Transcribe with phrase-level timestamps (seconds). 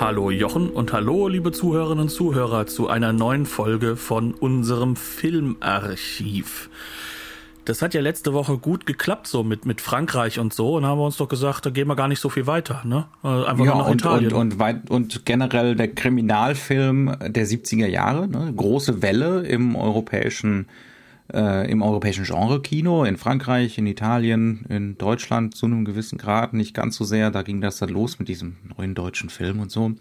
[0.00, 6.70] Hallo Jochen und hallo liebe Zuhörerinnen und Zuhörer zu einer neuen Folge von unserem Filmarchiv.
[7.66, 10.76] Das hat ja letzte Woche gut geklappt, so mit, mit Frankreich und so.
[10.76, 13.08] Und haben wir uns doch gesagt, da gehen wir gar nicht so viel weiter, ne?
[13.22, 14.32] Äh, einfach ja, nur nach und, Italien.
[14.32, 18.54] Und, und, weit, und generell der Kriminalfilm der 70er Jahre, ne?
[18.56, 20.89] große Welle im europäischen äh,
[21.32, 26.96] im europäischen Genre-Kino, in Frankreich, in Italien, in Deutschland zu einem gewissen Grad, nicht ganz
[26.96, 27.30] so sehr.
[27.30, 29.92] Da ging das dann los mit diesem neuen deutschen Film und so.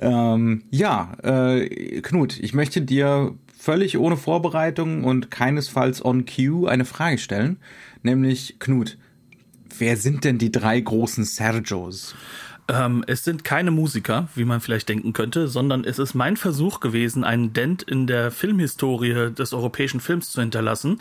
[0.00, 6.84] Ähm, ja, äh, Knut, ich möchte dir völlig ohne Vorbereitung und keinesfalls on cue eine
[6.84, 7.58] Frage stellen,
[8.02, 8.96] nämlich Knut,
[9.78, 12.14] wer sind denn die drei großen Sergios?
[12.68, 16.80] Ähm, es sind keine Musiker, wie man vielleicht denken könnte, sondern es ist mein Versuch
[16.80, 21.00] gewesen, einen Dent in der Filmhistorie des europäischen Films zu hinterlassen.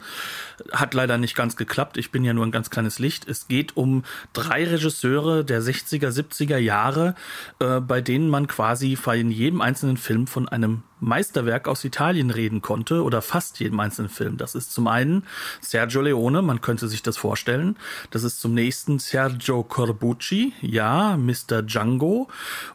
[0.72, 1.98] Hat leider nicht ganz geklappt.
[1.98, 3.28] Ich bin ja nur ein ganz kleines Licht.
[3.28, 7.16] Es geht um drei Regisseure der 60er, 70er Jahre,
[7.60, 12.62] äh, bei denen man quasi in jedem einzelnen Film von einem Meisterwerk aus Italien reden
[12.62, 14.38] konnte oder fast jedem einzelnen Film.
[14.38, 15.24] Das ist zum einen
[15.62, 17.78] Sergio Leone, man könnte sich das vorstellen.
[18.12, 21.62] Das ist zum nächsten Sergio Corbucci, ja, Mr.
[21.62, 22.30] Django.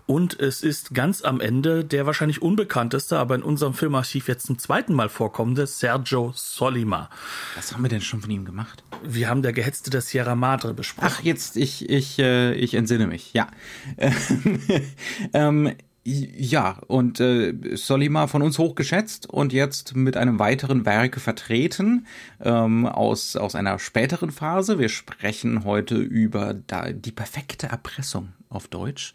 [0.07, 4.59] Und es ist ganz am Ende der wahrscheinlich unbekannteste, aber in unserem Filmarchiv jetzt zum
[4.59, 7.11] zweiten Mal vorkommende Sergio Solima.
[7.57, 8.83] Was haben wir denn schon von ihm gemacht?
[9.03, 11.09] Wir haben der Gehetzte der Sierra Madre besprochen.
[11.11, 13.49] Ach, jetzt, ich, ich, äh, ich entsinne mich, ja.
[15.33, 15.75] ähm,
[16.05, 22.07] ja, und äh, Solima von uns hochgeschätzt und jetzt mit einem weiteren Werke vertreten
[22.41, 24.81] ähm, aus, aus einer späteren Phase.
[24.81, 29.13] Wir sprechen heute über da, die perfekte Erpressung auf Deutsch,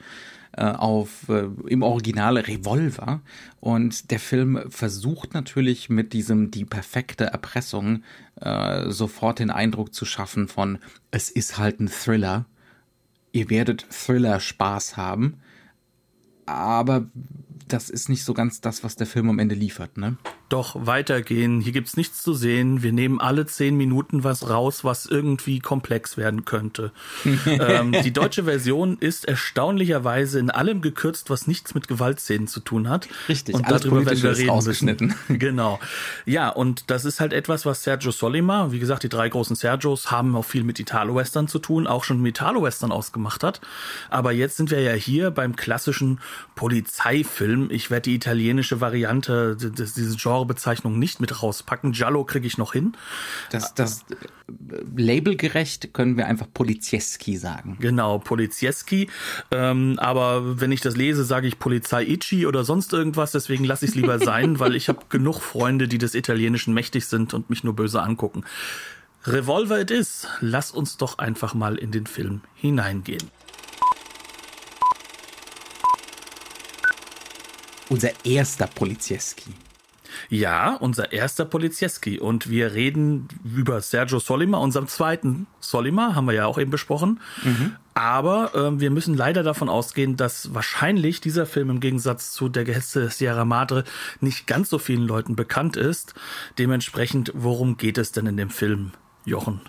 [0.53, 3.21] äh, auf äh, im Original Revolver.
[3.59, 8.03] Und der Film versucht natürlich mit diesem die perfekte Erpressung
[8.39, 10.77] äh, sofort den Eindruck zu schaffen von
[11.11, 12.45] es ist halt ein Thriller.
[13.33, 15.41] Ihr werdet Thriller Spaß haben
[16.47, 17.05] aber
[17.67, 20.17] das ist nicht so ganz das, was der Film am Ende liefert, ne?
[20.49, 21.59] Doch weitergehen.
[21.59, 22.81] Hier gibt's nichts zu sehen.
[22.81, 26.91] Wir nehmen alle zehn Minuten was raus, was irgendwie komplex werden könnte.
[27.45, 32.87] ähm, die deutsche Version ist erstaunlicherweise in allem gekürzt, was nichts mit Gewaltszenen zu tun
[32.87, 33.09] hat.
[33.27, 33.55] Richtig.
[33.55, 35.15] Und darüber werden wir reden müssen.
[35.27, 35.79] genau.
[36.25, 40.11] Ja, und das ist halt etwas, was Sergio Solima, wie gesagt, die drei großen Sergios
[40.11, 43.59] haben auch viel mit Italo-Western zu tun, auch schon mit Italo-Western ausgemacht hat.
[44.09, 46.19] Aber jetzt sind wir ja hier beim klassischen
[46.55, 47.46] Polizeifilm.
[47.69, 51.91] Ich werde die italienische Variante, Genre Genrebezeichnung nicht mit rauspacken.
[51.91, 52.93] Giallo kriege ich noch hin.
[53.51, 54.05] Das, das
[54.95, 57.77] labelgerecht können wir einfach Polizieski sagen.
[57.79, 59.09] Genau, Polizieski.
[59.51, 63.31] Ähm, aber wenn ich das lese, sage ich Polizei Ichi oder sonst irgendwas.
[63.31, 67.05] Deswegen lasse ich es lieber sein, weil ich habe genug Freunde, die des Italienischen mächtig
[67.05, 68.43] sind und mich nur böse angucken.
[69.25, 70.27] Revolver it is.
[70.39, 73.29] Lass uns doch einfach mal in den Film hineingehen.
[77.89, 79.53] Unser erster Polizieski.
[80.29, 82.19] Ja, unser erster Polizieski.
[82.19, 87.19] Und wir reden über Sergio Solima, unserem zweiten Solima, haben wir ja auch eben besprochen.
[87.43, 87.75] Mhm.
[87.93, 92.63] Aber äh, wir müssen leider davon ausgehen, dass wahrscheinlich dieser Film im Gegensatz zu Der
[92.63, 93.83] Gäste Sierra Madre
[94.19, 96.13] nicht ganz so vielen Leuten bekannt ist.
[96.57, 98.91] Dementsprechend, worum geht es denn in dem Film,
[99.25, 99.61] Jochen?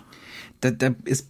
[0.61, 1.29] Da, da ist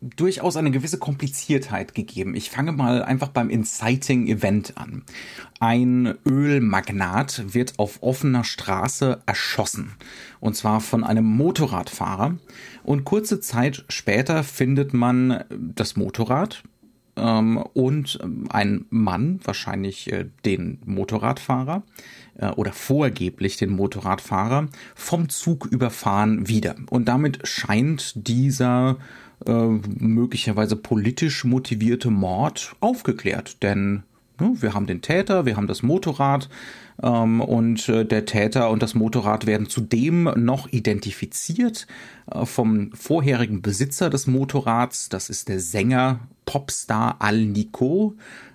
[0.00, 2.34] durchaus eine gewisse Kompliziertheit gegeben.
[2.34, 5.02] Ich fange mal einfach beim Inciting Event an.
[5.58, 9.94] Ein Ölmagnat wird auf offener Straße erschossen.
[10.38, 12.36] Und zwar von einem Motorradfahrer.
[12.84, 16.62] Und kurze Zeit später findet man das Motorrad,
[17.16, 18.18] ähm, und
[18.50, 21.82] ein Mann, wahrscheinlich äh, den Motorradfahrer
[22.36, 26.76] äh, oder vorgeblich den Motorradfahrer, vom Zug überfahren wieder.
[26.90, 28.98] Und damit scheint dieser
[29.44, 33.62] äh, möglicherweise politisch motivierte Mord aufgeklärt.
[33.62, 34.02] Denn
[34.40, 36.48] ne, wir haben den Täter, wir haben das Motorrad
[37.02, 41.86] ähm, und äh, der Täter und das Motorrad werden zudem noch identifiziert
[42.30, 45.08] äh, vom vorherigen Besitzer des Motorrads.
[45.08, 48.14] Das ist der Sänger Popstar Al Nico.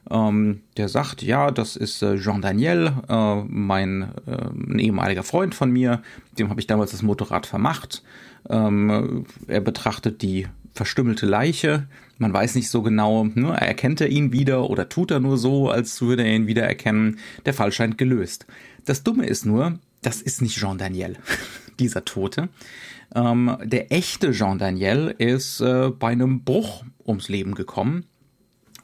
[0.09, 5.53] Ähm, der sagt, ja, das ist äh, Jean Daniel, äh, mein äh, ein ehemaliger Freund
[5.53, 6.01] von mir.
[6.39, 8.03] Dem habe ich damals das Motorrad vermacht.
[8.49, 11.87] Ähm, er betrachtet die verstümmelte Leiche.
[12.17, 15.69] Man weiß nicht so genau, ne, erkennt er ihn wieder oder tut er nur so,
[15.69, 17.17] als würde er ihn wieder erkennen.
[17.45, 18.45] Der Fall scheint gelöst.
[18.85, 21.17] Das Dumme ist nur, das ist nicht Jean Daniel,
[21.79, 22.49] dieser Tote.
[23.13, 28.05] Ähm, der echte Jean Daniel ist äh, bei einem Bruch ums Leben gekommen.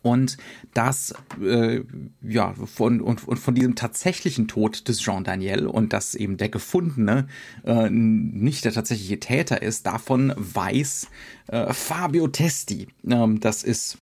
[0.07, 0.38] Und
[0.74, 1.81] das, äh,
[2.21, 6.50] ja, von, und, und von diesem tatsächlichen Tod des Jean Daniel und dass eben der
[6.50, 7.27] Gefundene
[7.63, 11.07] äh, nicht der tatsächliche Täter ist, davon weiß
[11.48, 12.88] äh, Fabio Testi.
[13.07, 13.98] Ähm, das ist,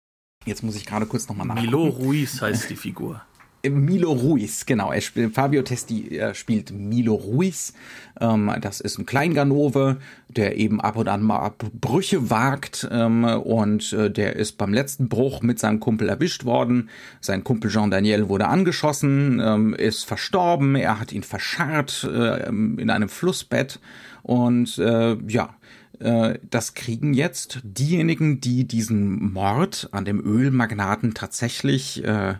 [0.45, 1.67] jetzt muss ich gerade kurz nochmal nachgucken.
[1.67, 3.21] Milo Ruiz heißt die Figur.
[3.69, 4.91] Milo Ruiz, genau.
[4.91, 7.73] Er spielt, Fabio Testi er spielt Milo Ruiz.
[8.19, 9.97] Ähm, das ist ein Kleinganove,
[10.29, 12.87] der eben ab und an mal Brüche wagt.
[12.91, 16.89] Ähm, und äh, der ist beim letzten Bruch mit seinem Kumpel erwischt worden.
[17.19, 20.75] Sein Kumpel Jean Daniel wurde angeschossen, ähm, ist verstorben.
[20.75, 23.79] Er hat ihn verscharrt äh, in einem Flussbett.
[24.23, 25.55] Und äh, ja,
[25.99, 32.35] äh, das kriegen jetzt diejenigen, die diesen Mord an dem Ölmagnaten tatsächlich äh,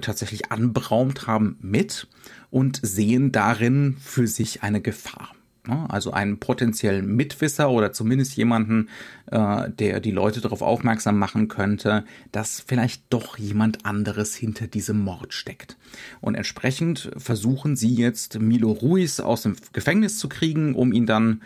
[0.00, 2.06] tatsächlich anberaumt haben, mit
[2.50, 5.30] und sehen darin für sich eine Gefahr.
[5.66, 5.86] Ne?
[5.88, 8.88] Also einen potenziellen Mitwisser oder zumindest jemanden,
[9.30, 15.00] äh, der die Leute darauf aufmerksam machen könnte, dass vielleicht doch jemand anderes hinter diesem
[15.00, 15.76] Mord steckt.
[16.20, 21.42] Und entsprechend versuchen sie jetzt Milo Ruiz aus dem Gefängnis zu kriegen, um ihn dann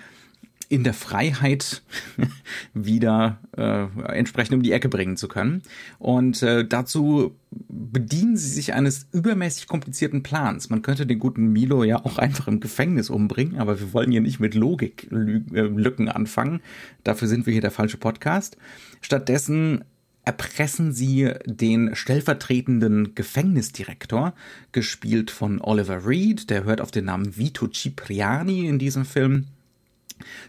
[0.68, 1.82] in der Freiheit
[2.74, 5.62] wieder äh, entsprechend um die Ecke bringen zu können.
[5.98, 10.70] Und äh, dazu bedienen sie sich eines übermäßig komplizierten Plans.
[10.70, 14.20] Man könnte den guten Milo ja auch einfach im Gefängnis umbringen, aber wir wollen hier
[14.20, 16.60] nicht mit Logiklücken äh, anfangen.
[17.04, 18.56] Dafür sind wir hier der falsche Podcast.
[19.00, 19.84] Stattdessen
[20.24, 24.34] erpressen sie den stellvertretenden Gefängnisdirektor,
[24.72, 29.46] gespielt von Oliver Reed, der hört auf den Namen Vito Cipriani in diesem Film.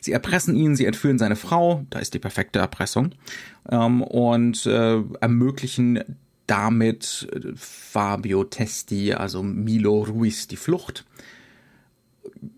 [0.02, 3.12] Sie erpressen ihn, sie entführen seine Frau, da ist die perfekte Erpressung,
[3.70, 6.00] ähm, und äh, ermöglichen
[6.48, 11.06] damit äh, Fabio Testi, also Milo Ruiz, die Flucht.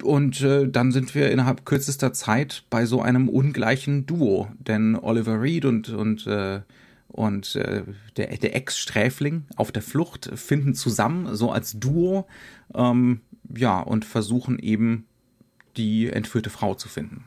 [0.03, 5.41] Und äh, dann sind wir innerhalb kürzester Zeit bei so einem ungleichen Duo, denn Oliver
[5.41, 6.61] Reed und, und, äh,
[7.07, 7.83] und äh,
[8.17, 12.27] der, der Ex-Sträfling auf der Flucht finden zusammen, so als Duo,
[12.73, 13.21] ähm,
[13.55, 15.05] ja, und versuchen eben
[15.77, 17.25] die entführte Frau zu finden.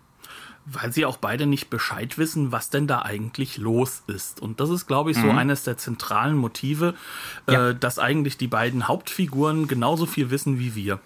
[0.67, 4.41] Weil sie auch beide nicht Bescheid wissen, was denn da eigentlich los ist.
[4.41, 5.39] Und das ist, glaube ich, so mhm.
[5.39, 6.95] eines der zentralen Motive,
[7.47, 7.69] äh, ja.
[7.71, 11.01] äh, dass eigentlich die beiden Hauptfiguren genauso viel wissen wie wir.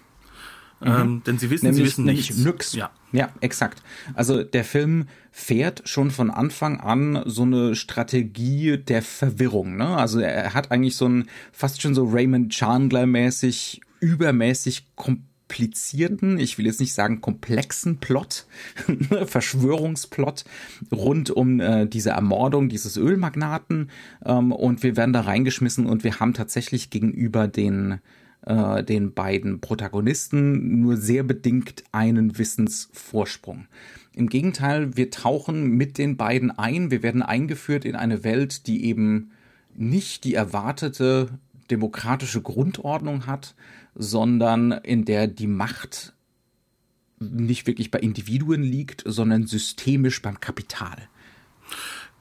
[0.80, 0.86] Mhm.
[0.86, 2.44] Ähm, denn sie wissen, nämlich, sie wissen nämlich nichts.
[2.44, 2.72] nix.
[2.74, 2.90] Ja.
[3.12, 3.82] ja, exakt.
[4.14, 9.76] Also der Film fährt schon von Anfang an so eine Strategie der Verwirrung.
[9.76, 9.96] Ne?
[9.96, 16.38] Also er hat eigentlich so ein fast schon so Raymond Chandler mäßig übermäßig komplex komplizierten,
[16.38, 18.46] ich will jetzt nicht sagen komplexen Plot,
[19.26, 20.44] Verschwörungsplot
[20.90, 23.90] rund um äh, diese Ermordung dieses Ölmagnaten.
[24.24, 28.00] Ähm, und wir werden da reingeschmissen und wir haben tatsächlich gegenüber den
[28.46, 33.66] äh, den beiden Protagonisten nur sehr bedingt einen Wissensvorsprung.
[34.12, 38.86] Im Gegenteil, wir tauchen mit den beiden ein, wir werden eingeführt in eine Welt, die
[38.86, 39.30] eben
[39.76, 41.28] nicht die erwartete
[41.70, 43.54] demokratische Grundordnung hat,
[43.94, 46.12] sondern in der die Macht
[47.20, 51.08] nicht wirklich bei Individuen liegt, sondern systemisch beim Kapital.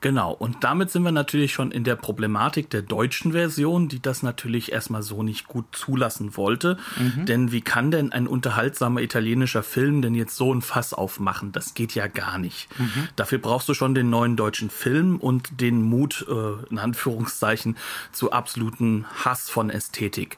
[0.03, 4.21] Genau, und damit sind wir natürlich schon in der Problematik der deutschen Version, die das
[4.21, 6.77] natürlich erstmal so nicht gut zulassen wollte.
[6.97, 7.25] Mhm.
[7.25, 11.53] Denn wie kann denn ein unterhaltsamer italienischer Film denn jetzt so ein Fass aufmachen?
[11.53, 12.67] Das geht ja gar nicht.
[12.77, 13.07] Mhm.
[13.15, 17.77] Dafür brauchst du schon den neuen deutschen Film und den Mut, äh, in Anführungszeichen,
[18.11, 20.37] zu absoluten Hass von Ästhetik.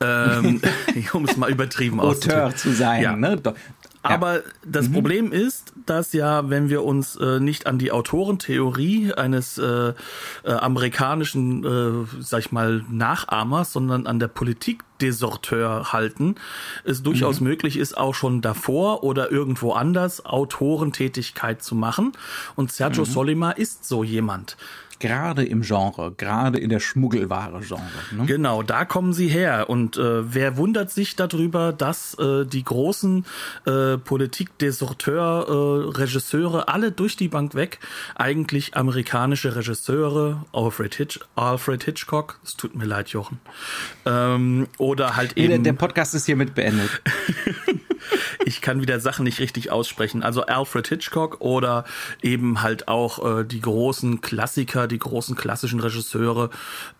[0.00, 0.62] Ähm,
[1.12, 2.56] um es mal übertrieben auszudrücken.
[2.56, 3.14] zu sein, ja.
[3.14, 3.38] ne?
[4.02, 4.42] Aber ja.
[4.66, 4.92] das mhm.
[4.94, 9.92] Problem ist, dass ja, wenn wir uns äh, nicht an die Autorentheorie eines äh,
[10.44, 16.36] äh, amerikanischen, äh, sag ich mal, Nachahmers, sondern an der Politik Desorteur halten,
[16.84, 17.48] es durchaus mhm.
[17.48, 22.12] möglich ist, auch schon davor oder irgendwo anders Autorentätigkeit zu machen.
[22.54, 23.08] Und Sergio mhm.
[23.08, 24.56] Solima ist so jemand
[25.02, 27.82] gerade im Genre, gerade in der Schmuggelware-Genre.
[28.12, 28.26] Ne?
[28.26, 29.68] Genau, da kommen sie her.
[29.68, 33.26] Und äh, wer wundert sich darüber, dass äh, die großen
[33.66, 37.80] äh, Politik-Desorteur-Regisseure äh, alle durch die Bank weg
[38.14, 43.40] eigentlich amerikanische Regisseure, Alfred, Hitch, Alfred Hitchcock, es tut mir leid, Jochen,
[44.06, 45.48] ähm, oder halt eben...
[45.48, 47.02] Der, der Podcast ist hiermit beendet.
[48.44, 50.22] ich kann wieder Sachen nicht richtig aussprechen.
[50.22, 51.84] Also Alfred Hitchcock oder
[52.22, 56.50] eben halt auch äh, die großen Klassiker, die großen klassischen Regisseure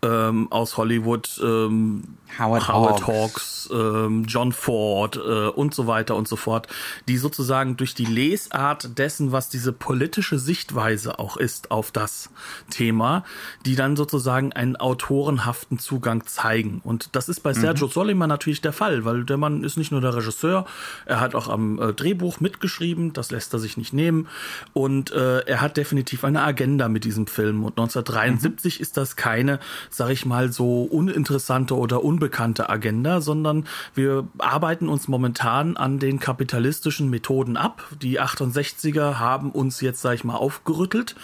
[0.02, 6.28] ähm, aus Hollywood, ähm, Howard, Howard Hawks, ähm, John Ford äh, und so weiter und
[6.28, 6.66] so fort,
[7.08, 12.30] die sozusagen durch die Lesart dessen, was diese politische Sichtweise auch ist auf das
[12.70, 13.24] Thema,
[13.66, 16.80] die dann sozusagen einen autorenhaften Zugang zeigen.
[16.84, 17.92] Und das ist bei Sergio mhm.
[17.92, 20.64] Solima natürlich der Fall, weil der Mann ist nicht nur der Regisseur,
[21.04, 24.28] er hat auch am äh, Drehbuch mitgeschrieben, das lässt er sich nicht nehmen.
[24.72, 27.64] Und äh, er hat definitiv eine Agenda mit diesem Film.
[27.64, 28.82] Und 1973 mhm.
[28.82, 29.60] ist das keine,
[29.90, 36.18] sag ich mal, so uninteressante oder unbekannte Agenda, sondern wir arbeiten uns momentan an den
[36.20, 37.84] kapitalistischen Methoden ab.
[38.00, 41.16] Die 68er haben uns jetzt, sag ich mal, aufgerüttelt.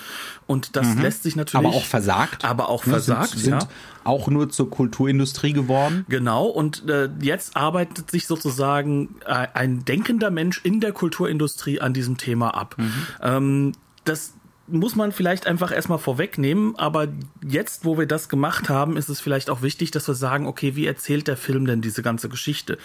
[0.48, 1.02] Und das mhm.
[1.02, 1.66] lässt sich natürlich.
[1.66, 2.44] Aber auch versagt.
[2.46, 3.68] Aber auch versagt, sind, sind ja.
[4.04, 6.06] Auch nur zur Kulturindustrie geworden.
[6.08, 6.46] Genau.
[6.46, 12.16] Und äh, jetzt arbeitet sich sozusagen äh, ein denkender Mensch in der Kulturindustrie an diesem
[12.16, 12.76] Thema ab.
[12.78, 12.92] Mhm.
[13.20, 13.72] Ähm,
[14.04, 14.32] das
[14.70, 17.08] muss man vielleicht einfach erstmal vorwegnehmen, aber
[17.46, 20.76] jetzt, wo wir das gemacht haben, ist es vielleicht auch wichtig, dass wir sagen, okay,
[20.76, 22.78] wie erzählt der Film denn diese ganze Geschichte?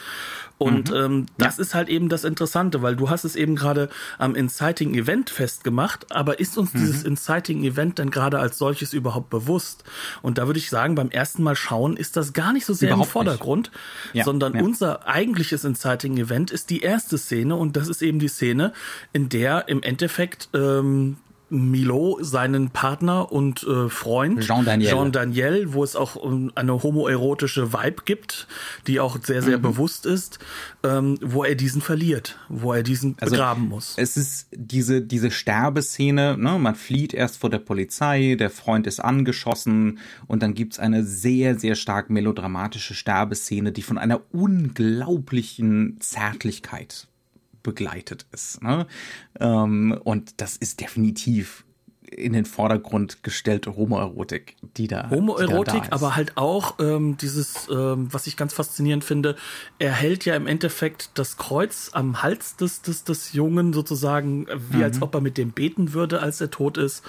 [0.57, 0.95] Und mhm.
[0.95, 1.63] ähm, das ja.
[1.63, 6.11] ist halt eben das Interessante, weil du hast es eben gerade am Inciting Event festgemacht,
[6.11, 6.79] aber ist uns mhm.
[6.79, 9.83] dieses Inciting Event denn gerade als solches überhaupt bewusst?
[10.21, 12.89] Und da würde ich sagen, beim ersten Mal schauen ist das gar nicht so sehr
[12.89, 13.71] überhaupt im Vordergrund,
[14.13, 14.23] ja.
[14.23, 14.61] sondern ja.
[14.61, 18.73] unser eigentliches Inciting Event ist die erste Szene und das ist eben die Szene,
[19.11, 21.17] in der im Endeffekt ähm,
[21.53, 24.89] Milo seinen Partner und äh, Freund Jean Daniel.
[24.89, 28.48] Jean Daniel, wo es auch um, eine homoerotische Vibe gibt,
[28.88, 29.62] die auch sehr, sehr mhm.
[29.62, 30.39] bewusst ist,
[30.83, 33.93] ähm, wo er diesen verliert, wo er diesen also, begraben muss.
[33.98, 36.57] Es ist diese, diese Sterbeszene, ne?
[36.57, 41.60] man flieht erst vor der Polizei, der Freund ist angeschossen und dann gibt's eine sehr,
[41.60, 47.07] sehr stark melodramatische Sterbeszene, die von einer unglaublichen Zärtlichkeit
[47.63, 48.62] begleitet ist.
[48.62, 48.86] Ne?
[49.39, 51.65] Ähm, und das ist definitiv
[52.17, 55.10] in den Vordergrund gestellte Homoerotik, die da.
[55.10, 59.36] Homoerotik, die da aber halt auch ähm, dieses, ähm, was ich ganz faszinierend finde,
[59.79, 64.77] er hält ja im Endeffekt das Kreuz am Hals des, des, des Jungen sozusagen, wie
[64.77, 64.84] mhm.
[64.84, 67.03] als ob er mit dem beten würde, als er tot ist.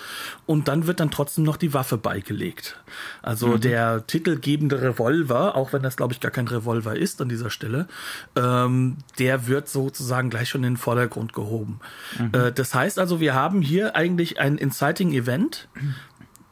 [0.46, 2.78] Und dann wird dann trotzdem noch die Waffe beigelegt.
[3.22, 3.60] Also mhm.
[3.60, 7.88] der titelgebende Revolver, auch wenn das glaube ich gar kein Revolver ist an dieser Stelle,
[8.36, 11.80] ähm, der wird sozusagen gleich schon in den Vordergrund gehoben.
[12.18, 12.30] Mhm.
[12.32, 15.68] Äh, das heißt also, wir haben hier eigentlich ein Inside Inciting Event,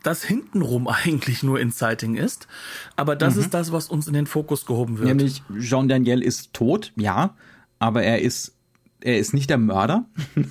[0.03, 2.49] das hintenrum eigentlich nur Inciting ist.
[2.97, 3.41] Aber das mhm.
[3.43, 5.09] ist das, was uns in den Fokus gehoben wird.
[5.09, 7.35] Nämlich Jean Daniel ist tot, ja,
[7.79, 8.57] aber er ist
[9.05, 10.05] er ist nicht der Mörder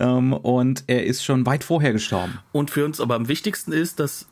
[0.00, 2.40] ähm, und er ist schon weit vorher gestorben.
[2.50, 4.26] Und für uns aber am wichtigsten ist das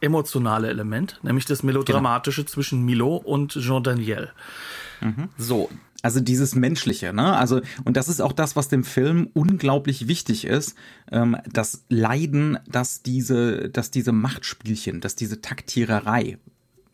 [0.00, 2.52] emotionale Element, nämlich das Melodramatische genau.
[2.52, 4.32] zwischen Milo und Jean Daniel.
[5.00, 5.28] Mhm.
[5.36, 5.70] So,
[6.02, 7.36] also dieses Menschliche, ne?
[7.36, 10.76] Also, und das ist auch das, was dem Film unglaublich wichtig ist.
[11.10, 16.38] Ähm, das Leiden, dass diese, dass diese Machtspielchen, dass diese Taktiererei,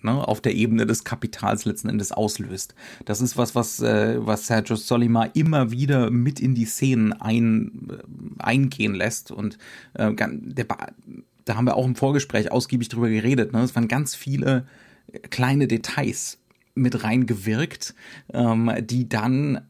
[0.05, 2.75] ne, auf der Ebene des Kapitals letzten Endes auslöst.
[3.05, 7.89] Das ist was, was, äh, was Sergio Solima immer wieder mit in die Szenen ein,
[7.91, 9.31] äh, eingehen lässt.
[9.31, 9.59] Und
[9.95, 10.67] äh, der,
[11.45, 13.53] da haben wir auch im Vorgespräch ausgiebig drüber geredet.
[13.53, 13.63] Ne?
[13.63, 14.67] Es waren ganz viele
[15.31, 16.39] kleine Details,
[16.75, 17.95] mit reingewirkt,
[18.33, 19.67] ähm, die dann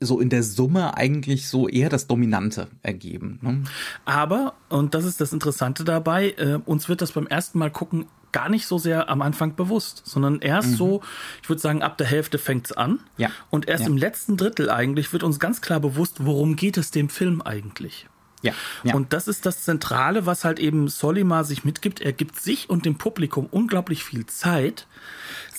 [0.00, 3.38] so in der Summe eigentlich so eher das Dominante ergeben.
[3.42, 3.64] Ne?
[4.06, 8.06] Aber, und das ist das Interessante dabei, äh, uns wird das beim ersten Mal gucken
[8.32, 10.76] gar nicht so sehr am Anfang bewusst, sondern erst mhm.
[10.76, 11.02] so,
[11.42, 13.00] ich würde sagen, ab der Hälfte fängt's an.
[13.16, 13.30] Ja.
[13.50, 13.90] Und erst ja.
[13.90, 18.06] im letzten Drittel eigentlich wird uns ganz klar bewusst, worum geht es dem Film eigentlich.
[18.42, 18.52] Ja,
[18.84, 18.94] ja.
[18.94, 22.00] Und das ist das Zentrale, was halt eben Solima sich mitgibt.
[22.00, 24.86] Er gibt sich und dem Publikum unglaublich viel Zeit,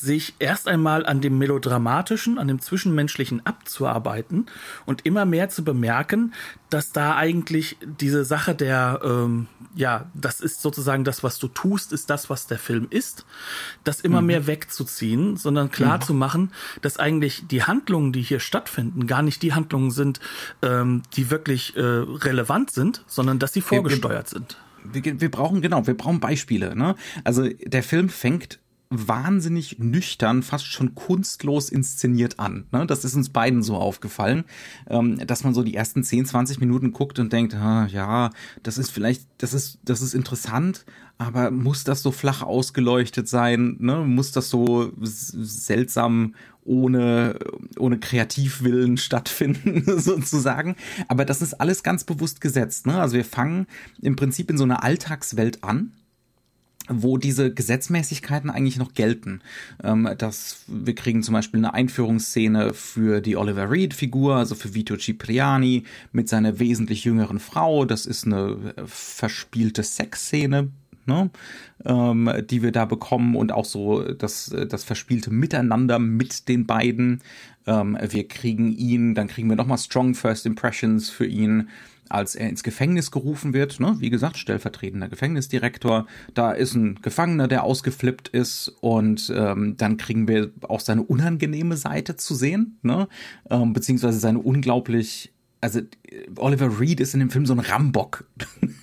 [0.01, 4.47] sich erst einmal an dem Melodramatischen, an dem Zwischenmenschlichen abzuarbeiten
[4.85, 6.33] und immer mehr zu bemerken,
[6.69, 11.93] dass da eigentlich diese Sache der, ähm, ja, das ist sozusagen das, was du tust,
[11.93, 13.25] ist das, was der Film ist,
[13.83, 14.27] das immer mhm.
[14.27, 16.01] mehr wegzuziehen, sondern klar mhm.
[16.01, 20.19] zu machen, dass eigentlich die Handlungen, die hier stattfinden, gar nicht die Handlungen sind,
[20.61, 24.57] ähm, die wirklich äh, relevant sind, sondern dass sie vorgesteuert wir, wir, sind.
[25.05, 26.75] Wir, wir brauchen, genau, wir brauchen Beispiele.
[26.75, 26.95] Ne?
[27.23, 28.59] Also der Film fängt
[28.91, 32.65] wahnsinnig nüchtern, fast schon kunstlos inszeniert an.
[32.71, 32.85] Ne?
[32.85, 34.43] Das ist uns beiden so aufgefallen,
[34.89, 38.29] ähm, dass man so die ersten 10, 20 Minuten guckt und denkt, ah, ja,
[38.63, 40.85] das ist vielleicht, das ist, das ist interessant,
[41.17, 43.77] aber muss das so flach ausgeleuchtet sein?
[43.79, 43.97] Ne?
[43.97, 47.39] Muss das so seltsam ohne,
[47.77, 50.75] ohne Kreativwillen stattfinden, sozusagen.
[51.07, 52.87] Aber das ist alles ganz bewusst gesetzt.
[52.87, 52.99] Ne?
[52.99, 53.67] Also wir fangen
[54.01, 55.93] im Prinzip in so einer Alltagswelt an
[56.91, 59.41] wo diese Gesetzmäßigkeiten eigentlich noch gelten.
[59.83, 64.97] Ähm, dass wir kriegen zum Beispiel eine Einführungsszene für die Oliver Reed-Figur, also für Vito
[64.97, 67.85] Cipriani mit seiner wesentlich jüngeren Frau.
[67.85, 70.69] Das ist eine verspielte Sexszene,
[71.05, 71.29] ne,
[71.85, 77.21] ähm, die wir da bekommen und auch so das, das verspielte Miteinander mit den beiden.
[77.67, 81.69] Ähm, wir kriegen ihn, dann kriegen wir nochmal Strong First Impressions für ihn
[82.13, 87.47] als er ins Gefängnis gerufen wird, ne, wie gesagt, stellvertretender Gefängnisdirektor, da ist ein Gefangener,
[87.47, 93.07] der ausgeflippt ist und ähm, dann kriegen wir auch seine unangenehme Seite zu sehen, ne,
[93.49, 95.79] ähm, beziehungsweise seine unglaublich also
[96.37, 98.25] Oliver Reed ist in dem Film so ein Rambock.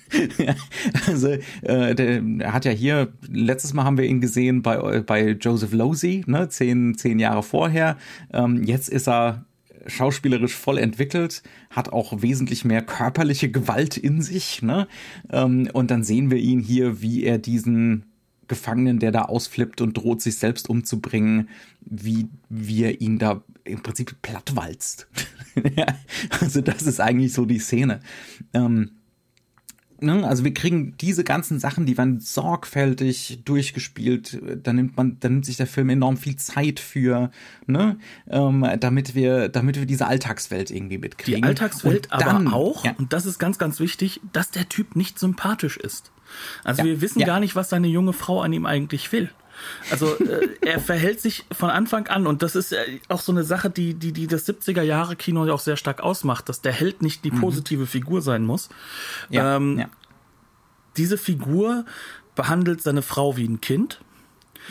[1.07, 1.27] also
[1.61, 5.73] äh, der, er hat ja hier, letztes Mal haben wir ihn gesehen bei, bei Joseph
[5.73, 7.97] Losey, ne, zehn, zehn Jahre vorher.
[8.31, 9.45] Ähm, jetzt ist er
[9.89, 14.61] schauspielerisch voll entwickelt, hat auch wesentlich mehr körperliche Gewalt in sich.
[14.61, 14.87] Ne?
[15.31, 18.05] Ähm, und dann sehen wir ihn hier, wie er diesen
[18.47, 21.49] Gefangenen, der da ausflippt und droht, sich selbst umzubringen,
[21.81, 22.27] wie,
[22.83, 25.07] er ihn da im Prinzip plattwalzt.
[26.41, 28.01] also das ist eigentlich so die Szene.
[28.53, 28.98] Ähm,
[30.01, 34.39] ne, also wir kriegen diese ganzen Sachen, die werden sorgfältig durchgespielt.
[34.63, 37.31] Da nimmt man, da nimmt sich der Film enorm viel Zeit für,
[37.67, 41.41] ne, ähm, damit wir, damit wir diese Alltagswelt irgendwie mitkriegen.
[41.41, 42.93] Die Alltagswelt dann, aber auch, ja.
[42.97, 46.11] und das ist ganz, ganz wichtig, dass der Typ nicht sympathisch ist.
[46.63, 47.25] Also ja, wir wissen ja.
[47.25, 49.29] gar nicht, was seine junge Frau an ihm eigentlich will.
[49.89, 53.43] Also äh, er verhält sich von Anfang an und das ist äh, auch so eine
[53.43, 56.71] Sache, die, die, die das 70er Jahre Kino ja auch sehr stark ausmacht, dass der
[56.71, 57.41] Held nicht die mhm.
[57.41, 57.87] positive mhm.
[57.87, 58.69] Figur sein muss.
[59.29, 59.89] Ja, ähm, ja.
[60.97, 61.85] Diese Figur
[62.35, 63.99] behandelt seine Frau wie ein Kind.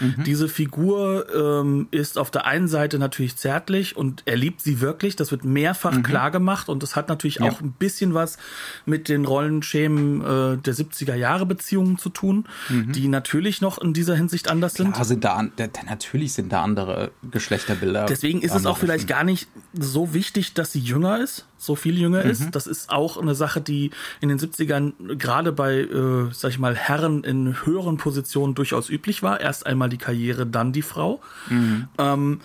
[0.00, 0.24] Mhm.
[0.24, 5.16] Diese Figur ähm, ist auf der einen Seite natürlich zärtlich und er liebt sie wirklich.
[5.16, 6.02] Das wird mehrfach mhm.
[6.02, 7.46] klar gemacht und das hat natürlich ja.
[7.46, 8.38] auch ein bisschen was
[8.86, 12.92] mit den Rollenschemen äh, der 70er Jahre Beziehungen zu tun, mhm.
[12.92, 15.04] die natürlich noch in dieser Hinsicht anders Klar sind.
[15.04, 15.52] Sind da an,
[15.86, 18.06] natürlich sind da andere Geschlechterbilder.
[18.06, 21.98] Deswegen ist es auch vielleicht gar nicht so wichtig, dass sie jünger ist so viel
[21.98, 22.30] jünger mhm.
[22.30, 22.50] ist.
[22.52, 26.74] Das ist auch eine Sache, die in den 70ern gerade bei, äh, sag ich mal,
[26.74, 29.40] Herren in höheren Positionen durchaus üblich war.
[29.40, 31.20] Erst einmal die Karriere, dann die Frau.
[31.50, 31.88] Mhm.
[31.98, 32.40] Ähm,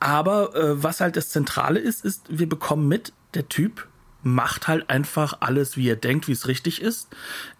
[0.00, 3.86] aber äh, was halt das Zentrale ist, ist, wir bekommen mit, der Typ
[4.24, 7.08] macht halt einfach alles, wie er denkt, wie es richtig ist.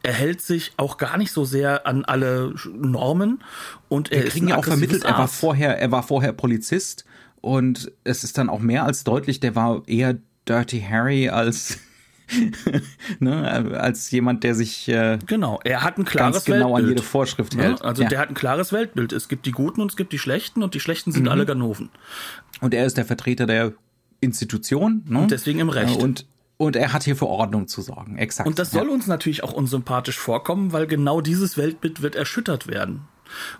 [0.03, 3.43] Er hält sich auch gar nicht so sehr an alle Normen
[3.89, 7.05] und er Wir kriegen ja auch vermittelt, er war vorher, er war vorher Polizist
[7.41, 10.17] und es ist dann auch mehr als deutlich, der war eher
[10.49, 11.79] Dirty Harry als
[13.21, 16.85] ne, als jemand, der sich äh, genau, er hat ein klares ganz genau Weltbild.
[16.85, 17.63] an jede Vorschrift ne?
[17.63, 17.83] hält.
[17.83, 18.09] Also ja.
[18.09, 19.13] der hat ein klares Weltbild.
[19.13, 21.29] Es gibt die Guten und es gibt die Schlechten und die Schlechten sind mhm.
[21.29, 21.91] alle Ganoven.
[22.61, 23.73] Und er ist der Vertreter der
[24.21, 25.21] Institution ne?
[25.21, 26.01] und deswegen im Recht.
[26.01, 26.27] Und
[26.59, 28.49] und er hat hier für Ordnung zu sorgen, exakt.
[28.49, 28.93] Und das soll ja.
[28.93, 33.09] uns natürlich auch unsympathisch vorkommen, weil genau dieses Weltbild wird erschüttert werden.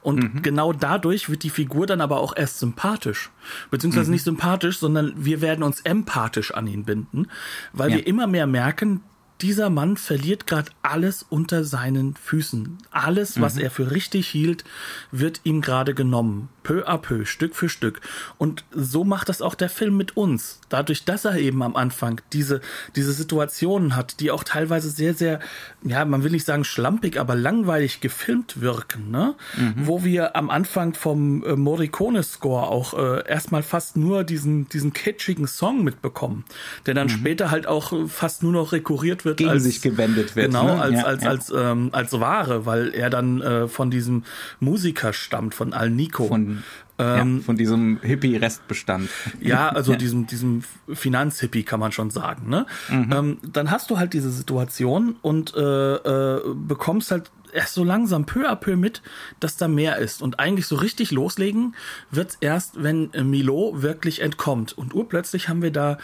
[0.01, 0.43] Und mhm.
[0.43, 3.31] genau dadurch wird die Figur dann aber auch erst sympathisch.
[3.71, 4.15] Beziehungsweise mhm.
[4.15, 7.29] nicht sympathisch, sondern wir werden uns empathisch an ihn binden,
[7.73, 7.97] weil ja.
[7.97, 9.03] wir immer mehr merken,
[9.43, 12.79] dieser Mann verliert gerade alles unter seinen Füßen.
[12.93, 13.63] Alles, was mhm.
[13.63, 14.65] er für richtig hielt,
[15.11, 16.49] wird ihm gerade genommen.
[16.63, 18.01] Peu à peu, Stück für Stück.
[18.39, 20.61] Und so macht das auch der Film mit uns.
[20.69, 22.61] Dadurch, dass er eben am Anfang diese,
[22.95, 25.41] diese Situationen hat, die auch teilweise sehr, sehr,
[25.83, 29.35] ja, man will nicht sagen schlampig, aber langweilig gefilmt wirken, ne?
[29.57, 29.87] Mhm.
[29.87, 35.49] Wo wir am Anfang vom äh, Morricone-Score auch äh, erstmal fast nur diesen, diesen kitschigen
[35.49, 36.45] Song mitbekommen,
[36.87, 37.11] der dann mhm.
[37.11, 39.39] später halt auch fast nur noch rekurriert wird wird.
[39.39, 40.47] Gegen als, sich gewendet wird.
[40.47, 40.81] Genau, ne?
[40.81, 41.31] als, ja, als, ja.
[41.31, 44.25] als, ähm, als Ware, weil er dann äh, von diesem
[44.61, 46.27] Musiker stammt, von Al Nico.
[46.27, 46.52] Von,
[46.99, 49.09] ähm, ja, von diesem Hippie-Restbestand.
[49.41, 50.63] Ja, also diesem, diesem
[50.93, 52.49] Finanzhippie kann man schon sagen.
[52.49, 52.67] Ne?
[52.89, 53.13] Mhm.
[53.13, 58.25] Ähm, dann hast du halt diese Situation und äh, äh, bekommst halt erst so langsam
[58.25, 59.03] peu à peu mit,
[59.41, 60.23] dass da mehr ist.
[60.23, 61.75] Und eigentlich so richtig loslegen
[62.11, 64.77] wird's erst, wenn Milo wirklich entkommt.
[64.77, 65.99] Und urplötzlich haben wir da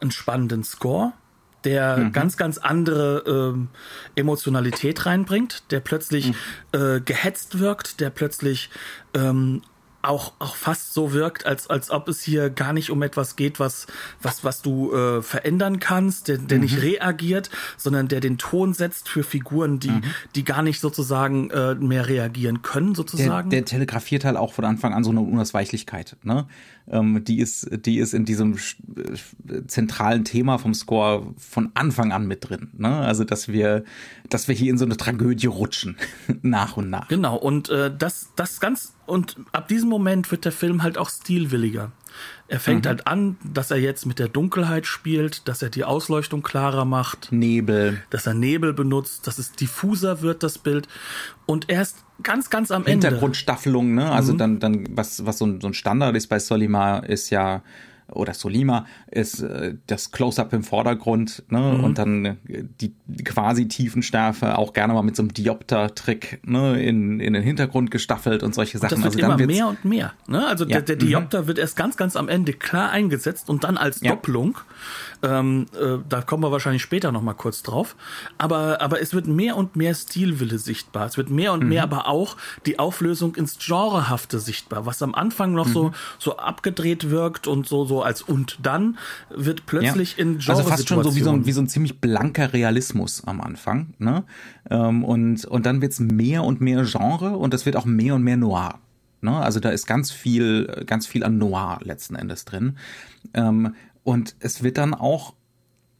[0.00, 1.12] einen spannenden Score,
[1.64, 2.12] der mhm.
[2.12, 3.68] ganz, ganz andere ähm,
[4.14, 6.34] Emotionalität reinbringt, der plötzlich mhm.
[6.72, 8.70] äh, gehetzt wirkt, der plötzlich
[9.14, 9.62] ähm,
[10.02, 13.60] auch, auch fast so wirkt, als, als ob es hier gar nicht um etwas geht,
[13.60, 13.86] was,
[14.22, 16.64] was, was du äh, verändern kannst, der, der mhm.
[16.64, 20.02] nicht reagiert, sondern der den Ton setzt für Figuren, die, mhm.
[20.34, 23.50] die gar nicht sozusagen äh, mehr reagieren können, sozusagen.
[23.50, 26.46] Der, der telegrafiert halt auch von Anfang an so eine Unausweichlichkeit, ne?
[26.90, 32.26] Ähm, die ist, die ist in diesem äh, zentralen Thema vom Score von Anfang an
[32.26, 32.96] mit drin, ne?
[32.96, 33.84] Also, dass wir,
[34.28, 35.96] dass wir hier in so eine Tragödie rutschen,
[36.42, 37.08] nach und nach.
[37.08, 41.10] Genau, und äh, das, das ganz und ab diesem Moment wird der Film halt auch
[41.10, 41.90] stilwilliger.
[42.48, 42.88] Er fängt mhm.
[42.88, 47.32] halt an, dass er jetzt mit der Dunkelheit spielt, dass er die Ausleuchtung klarer macht.
[47.32, 48.02] Nebel.
[48.10, 50.88] Dass er Nebel benutzt, dass es diffuser wird, das Bild.
[51.46, 53.08] Und erst ganz, ganz am Ende.
[53.08, 54.10] Hintergrundstaffelung, ne?
[54.10, 54.38] Also mhm.
[54.38, 57.62] dann, dann, was, was so ein, so ein Standard ist bei Solimar, ist ja
[58.12, 61.58] oder Solima ist äh, das Close-up im Vordergrund ne?
[61.58, 61.84] Mhm.
[61.84, 62.36] und dann äh,
[62.80, 66.82] die, die quasi Tiefenschärfe auch gerne mal mit so einem Diopter-Trick ne?
[66.82, 68.96] in, in den Hintergrund gestaffelt und solche Sachen.
[68.96, 70.12] Und das wird also immer mehr und mehr.
[70.26, 70.46] Ne?
[70.46, 70.80] Also ja.
[70.80, 71.46] der, der Diopter mhm.
[71.48, 74.10] wird erst ganz, ganz am Ende klar eingesetzt und dann als ja.
[74.10, 74.58] Doppelung.
[75.22, 77.96] Ähm, äh, da kommen wir wahrscheinlich später noch mal kurz drauf.
[78.38, 81.06] Aber, aber es wird mehr und mehr Stilwille sichtbar.
[81.06, 81.68] Es wird mehr und mhm.
[81.68, 85.94] mehr aber auch die Auflösung ins Genrehafte sichtbar, was am Anfang noch so, mhm.
[86.18, 90.22] so abgedreht wirkt und so, so als und dann wird plötzlich ja.
[90.22, 93.22] in Genre Also fast schon so wie so, ein, wie so ein ziemlich blanker Realismus
[93.24, 93.94] am Anfang.
[93.98, 94.24] Ne?
[94.70, 98.22] Ähm, und, und dann wird's mehr und mehr Genre und es wird auch mehr und
[98.22, 98.78] mehr Noir.
[99.22, 99.36] Ne?
[99.36, 102.76] Also da ist ganz viel, ganz viel an Noir letzten Endes drin.
[103.34, 105.34] Ähm, und es wird dann auch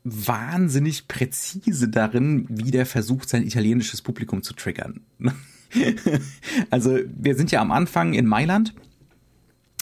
[0.04, 5.00] wahnsinnig präzise darin, wie der versucht, sein italienisches Publikum zu triggern.
[6.70, 8.74] also wir sind ja am Anfang in Mailand.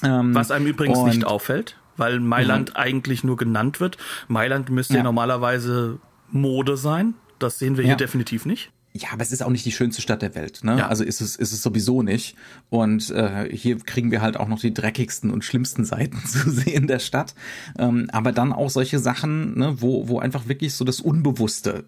[0.02, 2.76] Ähm, Was einem übrigens nicht auffällt weil Mailand mhm.
[2.76, 3.98] eigentlich nur genannt wird.
[4.28, 5.02] Mailand müsste ja.
[5.02, 5.98] normalerweise
[6.30, 7.14] Mode sein.
[7.38, 7.88] Das sehen wir ja.
[7.88, 8.70] hier definitiv nicht.
[8.98, 10.64] Ja, aber es ist auch nicht die schönste Stadt der Welt.
[10.64, 10.78] Ne?
[10.78, 10.88] Ja.
[10.88, 12.36] Also ist es, ist es sowieso nicht.
[12.68, 16.86] Und äh, hier kriegen wir halt auch noch die dreckigsten und schlimmsten Seiten zu sehen
[16.86, 17.34] der Stadt.
[17.78, 21.84] Ähm, aber dann auch solche Sachen, ne, wo, wo einfach wirklich so das Unbewusste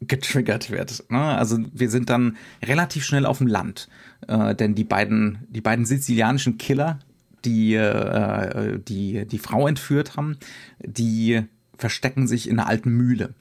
[0.00, 1.04] getriggert wird.
[1.10, 1.20] Ne?
[1.20, 3.88] Also wir sind dann relativ schnell auf dem Land,
[4.28, 6.98] äh, denn die beiden, die beiden sizilianischen Killer,
[7.44, 10.38] die äh, die die Frau entführt haben,
[10.84, 11.42] die
[11.76, 13.34] verstecken sich in einer alten Mühle.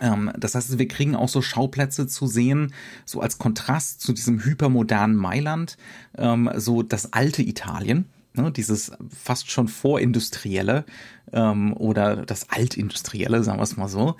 [0.00, 2.72] Ähm, das heißt, wir kriegen auch so Schauplätze zu sehen,
[3.04, 5.76] so als Kontrast zu diesem hypermodernen Mailand,
[6.16, 10.84] ähm, so das alte Italien, ne, dieses fast schon vorindustrielle
[11.32, 14.16] ähm, oder das altindustrielle, sagen wir es mal so.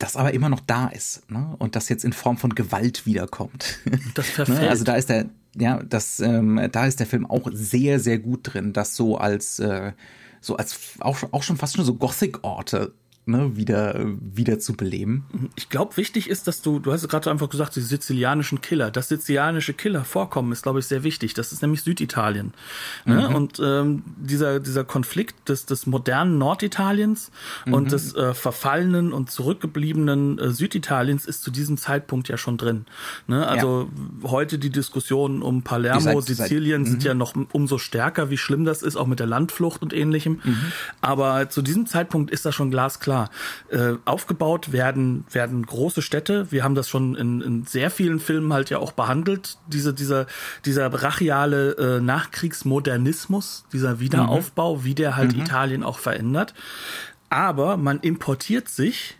[0.00, 1.54] Das aber immer noch da ist ne?
[1.58, 3.78] und das jetzt in Form von Gewalt wiederkommt.
[4.14, 4.70] Das ne, verfällt.
[4.70, 8.40] Also da ist der, ja, das, ähm, da ist der Film auch sehr, sehr gut
[8.42, 9.92] drin, das so als, äh,
[10.40, 12.94] so als auch, auch schon fast schon so Gothic-Orte
[13.26, 15.50] ne, wieder, wieder zu beleben.
[15.56, 18.90] Ich glaube, wichtig ist, dass du, du hast gerade einfach gesagt, die sizilianischen Killer.
[18.90, 21.34] Das sizilianische Killer-Vorkommen ist, glaube ich, sehr wichtig.
[21.34, 22.52] Das ist nämlich Süditalien.
[23.04, 23.28] Ne?
[23.28, 23.34] Mhm.
[23.34, 27.30] Und ähm, dieser, dieser Konflikt des, des modernen Norditaliens
[27.66, 27.74] mhm.
[27.74, 32.86] und des äh, verfallenen und zurückgebliebenen äh, Süditaliens ist zu diesem Zeitpunkt ja schon drin.
[33.26, 33.46] Ne?
[33.46, 33.88] Also
[34.22, 34.30] ja.
[34.30, 37.06] heute die Diskussionen um Palermo, seit, Sizilien seit, sind mhm.
[37.06, 40.40] ja noch umso stärker, wie schlimm das ist, auch mit der Landflucht und ähnlichem.
[40.42, 40.72] Mhm.
[41.00, 43.30] Aber zu diesem Zeitpunkt ist das schon glasklar klar.
[43.70, 46.50] Äh, aufgebaut werden, werden große Städte.
[46.52, 49.58] Wir haben das schon in, in sehr vielen Filmen halt ja auch behandelt.
[49.66, 50.26] Diese, dieser,
[50.64, 54.84] dieser brachiale äh, Nachkriegsmodernismus, dieser Wiederaufbau, mhm.
[54.84, 55.42] wie der halt mhm.
[55.42, 56.54] Italien auch verändert.
[57.30, 59.16] Aber man importiert sich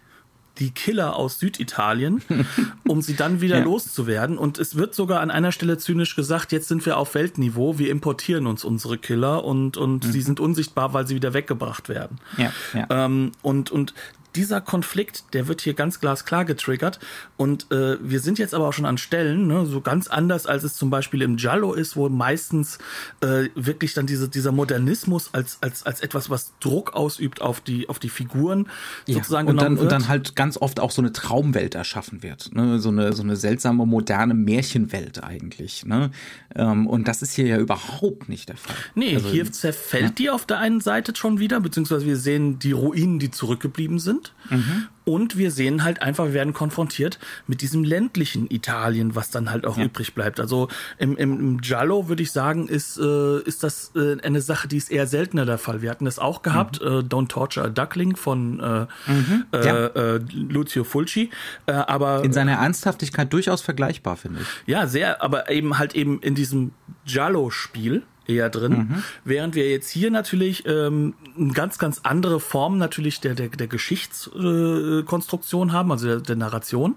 [0.60, 2.22] die Killer aus Süditalien,
[2.86, 3.64] um sie dann wieder ja.
[3.64, 4.38] loszuwerden.
[4.38, 7.90] Und es wird sogar an einer Stelle zynisch gesagt, jetzt sind wir auf Weltniveau, wir
[7.90, 10.12] importieren uns unsere Killer und, und mhm.
[10.12, 12.18] sie sind unsichtbar, weil sie wieder weggebracht werden.
[12.36, 12.86] Ja, ja.
[12.90, 13.94] Ähm, und, und
[14.36, 17.00] dieser Konflikt, der wird hier ganz glasklar getriggert.
[17.36, 20.62] Und äh, wir sind jetzt aber auch schon an Stellen, ne, so ganz anders, als
[20.62, 22.78] es zum Beispiel im Giallo ist, wo meistens
[23.20, 27.88] äh, wirklich dann diese, dieser Modernismus als, als, als etwas, was Druck ausübt auf die,
[27.88, 28.68] auf die Figuren
[29.06, 29.82] ja, sozusagen und dann, wird.
[29.82, 32.54] Und dann halt ganz oft auch so eine Traumwelt erschaffen wird.
[32.54, 32.78] Ne?
[32.78, 35.84] So, eine, so eine seltsame, moderne Märchenwelt eigentlich.
[35.84, 36.10] Ne?
[36.54, 38.76] Ähm, und das ist hier ja überhaupt nicht der Fall.
[38.94, 40.10] Nee, also, hier zerfällt ja.
[40.10, 44.19] die auf der einen Seite schon wieder, beziehungsweise wir sehen die Ruinen, die zurückgeblieben sind
[44.20, 44.32] sind.
[44.50, 44.88] Mhm.
[45.04, 49.66] Und wir sehen halt einfach, wir werden konfrontiert mit diesem ländlichen Italien, was dann halt
[49.66, 49.84] auch ja.
[49.84, 50.38] übrig bleibt.
[50.38, 54.68] Also im, im, im Giallo würde ich sagen, ist, äh, ist das äh, eine Sache,
[54.68, 55.82] die ist eher seltener der Fall.
[55.82, 56.86] Wir hatten das auch gehabt, mhm.
[56.86, 59.44] äh, Don't Torture a Duckling von äh, mhm.
[59.52, 59.86] Äh, ja.
[59.86, 61.30] äh, Lucio Fulci.
[61.66, 64.46] Äh, aber in seiner Ernsthaftigkeit durchaus vergleichbar, finde ich.
[64.66, 66.72] Ja, sehr, aber eben halt eben in diesem
[67.06, 68.72] Giallo-Spiel eher drin.
[68.72, 69.02] Mhm.
[69.24, 73.66] Während wir jetzt hier natürlich ähm, eine ganz, ganz andere Form natürlich der, der, der
[73.66, 76.96] Geschichtskonstruktion äh, haben, also der, der Narration.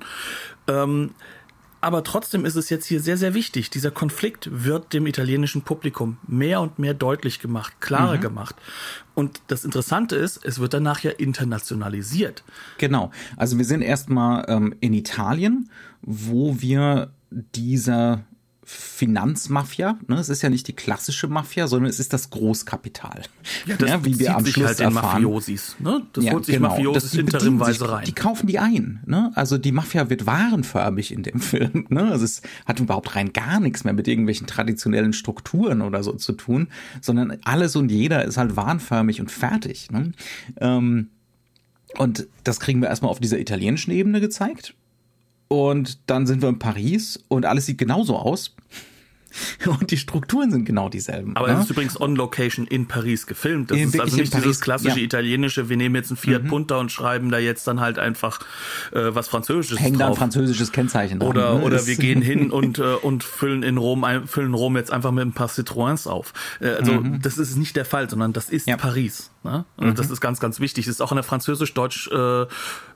[0.67, 1.11] Ähm,
[1.83, 3.69] aber trotzdem ist es jetzt hier sehr, sehr wichtig.
[3.69, 8.21] Dieser Konflikt wird dem italienischen Publikum mehr und mehr deutlich gemacht, klarer mhm.
[8.21, 8.55] gemacht.
[9.15, 12.45] Und das Interessante ist, es wird danach ja internationalisiert.
[12.77, 13.11] Genau.
[13.35, 15.69] Also wir sind erstmal ähm, in Italien,
[16.01, 18.23] wo wir dieser
[18.65, 19.97] Finanzmafia.
[20.07, 20.15] Ne?
[20.15, 23.23] Es ist ja nicht die klassische Mafia, sondern es ist das Großkapital.
[23.65, 25.23] Ja, das ja, wie wir am Schluss halt erfahren.
[25.23, 25.75] Mafiosis.
[25.79, 26.03] Ne?
[26.13, 26.69] Das ja, holt sich genau.
[26.69, 28.05] Mafiosis das, interimweise rein.
[28.05, 29.01] Die kaufen die ein.
[29.05, 29.31] Ne?
[29.35, 31.87] Also die Mafia wird warenförmig in dem Film.
[31.89, 32.11] Ne?
[32.11, 36.33] Also es hat überhaupt rein gar nichts mehr mit irgendwelchen traditionellen Strukturen oder so zu
[36.33, 36.67] tun,
[37.01, 39.91] sondern alles und jeder ist halt warenförmig und fertig.
[39.91, 40.13] Ne?
[40.59, 41.09] Ähm,
[41.97, 44.73] und das kriegen wir erstmal auf dieser italienischen Ebene gezeigt
[45.53, 48.55] und dann sind wir in Paris und alles sieht genauso aus.
[49.65, 51.35] Und die Strukturen sind genau dieselben.
[51.35, 51.53] Aber ne?
[51.55, 53.71] es ist übrigens on Location in Paris gefilmt.
[53.71, 55.05] Das In- ist also in nicht dieses Paris, klassische ja.
[55.05, 58.41] italienische, wir nehmen jetzt einen Fiat Punta und schreiben da jetzt dann halt einfach
[58.91, 60.19] äh, was Französisches Hängen da ein drauf.
[60.19, 61.63] französisches Kennzeichen dran, Oder, ne?
[61.63, 64.91] oder Das- wir gehen hin und, äh, und füllen in Rom, ein, füllen Rom jetzt
[64.91, 66.33] einfach mit ein paar Citroëns auf.
[66.59, 68.71] Äh, also das ist nicht der Fall, sondern das ist Mhm.
[68.71, 68.77] Ja.
[68.77, 69.31] Paris.
[69.43, 69.65] Ne?
[69.77, 70.85] Und Das ist ganz, ganz wichtig.
[70.85, 72.45] Das ist auch eine französisch-deutsch äh,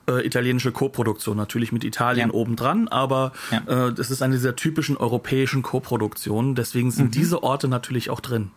[0.08, 2.34] äh, italienische Koproduktion, natürlich mit Italien Ja.
[2.34, 3.88] obendran, aber Ja.
[3.88, 6.54] äh, das ist eine dieser typischen europäischen Koproduktionen.
[6.54, 7.10] Deswegen sind Mhm.
[7.12, 8.50] diese Orte natürlich auch drin.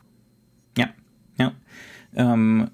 [0.77, 0.87] Ja,
[1.37, 1.51] ja.
[2.15, 2.69] Ähm,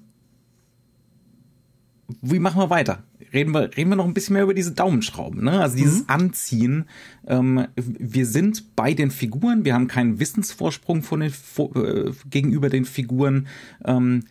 [2.22, 3.02] wie machen wir weiter?
[3.32, 5.60] Reden wir, reden wir noch ein bisschen mehr über diese Daumenschrauben, ne?
[5.60, 6.86] Also dieses Anziehen.
[7.26, 12.70] Ähm, wir sind bei den Figuren, wir haben keinen Wissensvorsprung von den, vor, äh, gegenüber
[12.70, 13.46] den Figuren.
[13.84, 14.24] Ähm,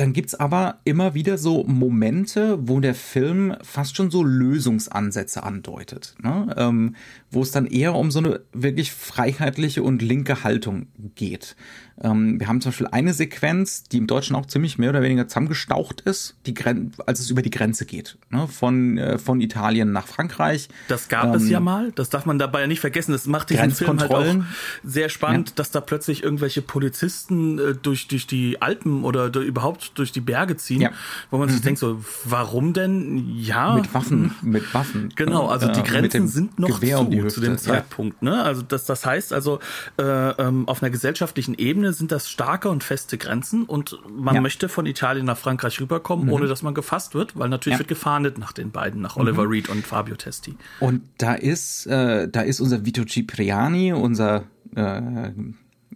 [0.00, 6.14] dann gibt's aber immer wieder so Momente, wo der Film fast schon so Lösungsansätze andeutet,
[6.22, 6.54] ne?
[6.56, 6.96] ähm,
[7.30, 10.86] wo es dann eher um so eine wirklich freiheitliche und linke Haltung
[11.16, 11.54] geht.
[12.02, 15.28] Ähm, wir haben zum Beispiel eine Sequenz, die im Deutschen auch ziemlich mehr oder weniger
[15.28, 18.48] zusammengestaucht ist, die Gren als es über die Grenze geht, ne?
[18.48, 20.68] von, äh, von Italien nach Frankreich.
[20.88, 23.12] Das gab es ja mal, das darf man dabei ja nicht vergessen.
[23.12, 24.34] Das macht diesen Film halt auch
[24.82, 29.92] sehr spannend, dass da plötzlich irgendwelche Polizisten äh, durch, durch die Alpen oder durch, überhaupt
[29.98, 30.90] durch die Berge ziehen, Ja.
[31.30, 33.34] wo man sich denkt so, warum denn?
[33.36, 33.74] Ja.
[33.74, 35.12] Mit Waffen, mit Waffen.
[35.16, 37.58] Genau, also die Äh, Grenzen dem sind noch Gewehr zu, um zu dem Ja.
[37.58, 38.22] Zeitpunkt.
[38.22, 38.42] Ne?
[38.42, 39.60] Also das, das heißt also,
[39.98, 44.40] äh, ähm, auf einer gesellschaftlichen Ebene sind das starke und feste Grenzen und man Ja.
[44.40, 44.44] Mhm.
[44.44, 47.76] möchte von Italien nach Frankreich rüberkommen, ohne dass man gefasst wird, weil natürlich Ja.
[47.76, 47.80] Mhm.
[47.80, 50.56] wird gefahndet nach den beiden, nach Oliver Reed und Fabio Testi.
[50.80, 55.32] Und da ist, äh, da ist unser Vito Cipriani, unser, äh,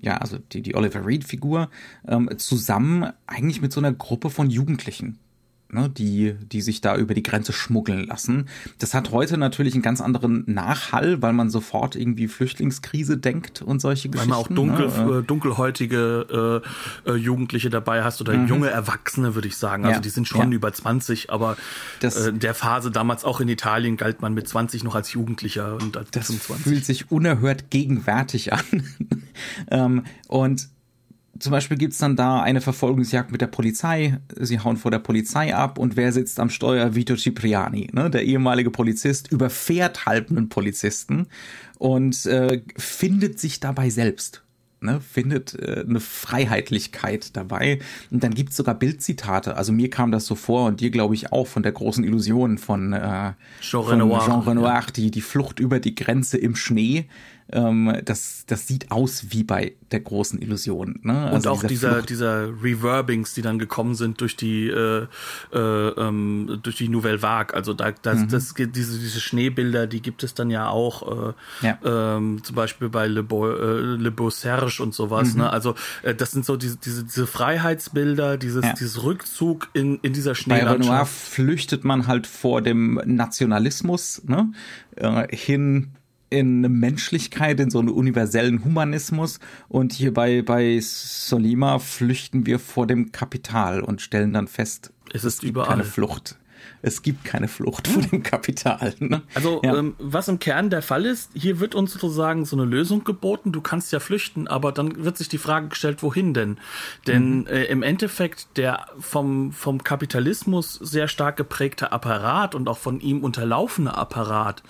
[0.00, 1.70] ja, also die, die Oliver Reed-Figur,
[2.06, 5.18] ähm, zusammen eigentlich mit so einer Gruppe von Jugendlichen.
[5.74, 8.46] Ne, die, die sich da über die Grenze schmuggeln lassen.
[8.78, 13.80] Das hat heute natürlich einen ganz anderen Nachhall, weil man sofort irgendwie Flüchtlingskrise denkt und
[13.80, 14.30] solche Weil Geschichten.
[14.30, 15.18] man auch dunkel, ne?
[15.18, 16.62] äh, dunkelhäutige
[17.06, 19.84] äh, äh, Jugendliche dabei hast oder junge Erwachsene, würde ich sagen.
[19.84, 19.96] Also Mhm.
[19.96, 20.00] Ja.
[20.02, 20.56] die sind schon Ja.
[20.56, 21.56] über 20, aber
[21.98, 25.74] Das- äh, der Phase damals auch in Italien galt man mit 20 noch als Jugendlicher
[25.82, 26.62] und als Das 25.
[26.72, 28.60] fühlt sich unerhört gegenwärtig an.
[29.72, 30.68] ähm, und
[31.44, 34.18] zum Beispiel gibt's dann da eine Verfolgungsjagd mit der Polizei.
[34.34, 36.94] Sie hauen vor der Polizei ab und wer sitzt am Steuer?
[36.94, 38.08] Vito Cipriani, ne?
[38.08, 41.26] der ehemalige Polizist, überfährt halb einen Polizisten
[41.76, 44.40] und äh, findet sich dabei selbst.
[44.80, 47.78] Ne, findet äh, eine Freiheitlichkeit dabei.
[48.10, 49.56] Und dann gibt's sogar Bildzitate.
[49.56, 52.56] Also mir kam das so vor und dir glaube ich auch von der großen Illusion
[52.56, 54.24] von, äh, Jean von Renoir.
[54.24, 57.06] Jean Renoir, die, die Flucht über die Grenze im Schnee.
[57.52, 60.98] Ähm, das, das sieht aus wie bei der großen Illusion.
[61.02, 61.26] Ne?
[61.26, 65.06] Und Also auch dieser, dieser Reverbings, die dann gekommen sind durch die, äh,
[65.52, 67.54] äh, ähm, durch die Nouvelle Vague.
[67.54, 68.28] Also da, das, Mhm.
[68.28, 71.78] das, diese, diese Schneebilder, die gibt es dann ja auch, äh, Ja.
[72.16, 75.34] ähm, zum Beispiel bei Le Beau, äh, Le Beau Serge und sowas.
[75.34, 75.42] Mhm.
[75.42, 75.50] Ne?
[75.50, 78.72] Also äh, das sind so diese, diese, diese Freiheitsbilder, dieses, Ja.
[78.72, 81.12] dieses Rückzug in, in dieser Bei Renoir Schneelandschaft.
[81.14, 84.52] flüchtet man halt vor dem Nationalismus ne?
[84.96, 85.90] äh, hin
[86.34, 89.40] in eine Menschlichkeit, in so einen universellen Humanismus.
[89.68, 95.24] Und hier bei, bei Solima flüchten wir vor dem Kapital und stellen dann fest, Es
[95.24, 95.68] ist gibt überall.
[95.68, 96.36] keine Flucht.
[96.80, 98.94] Es gibt keine Flucht vor dem Kapital.
[98.98, 99.22] Ne?
[99.34, 99.74] Also, ja.
[99.76, 103.52] ähm, was im Kern der Fall ist, hier wird uns sozusagen so eine Lösung geboten.
[103.52, 106.58] Du kannst ja flüchten, aber dann wird sich die Frage gestellt, wohin denn?
[107.06, 107.46] Denn Mhm.
[107.48, 113.22] äh, im Endeffekt der vom, vom Kapitalismus sehr stark geprägte Apparat und auch von ihm
[113.24, 114.62] unterlaufene Apparat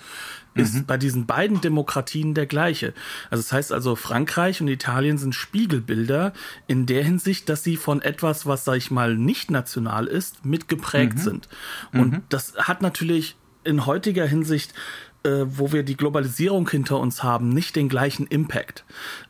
[0.55, 0.85] ist Mhm.
[0.85, 2.93] bei diesen beiden Demokratien der gleiche.
[3.29, 6.33] Also das heißt also, Frankreich und Italien sind Spiegelbilder
[6.67, 11.19] in der Hinsicht, dass sie von etwas, was, sag ich mal, nicht national ist, mitgeprägt
[11.19, 11.47] sind.
[11.93, 14.73] Und das hat natürlich in heutiger Hinsicht
[15.25, 18.85] äh, wo wir die Globalisierung hinter uns haben, nicht den gleichen Impact.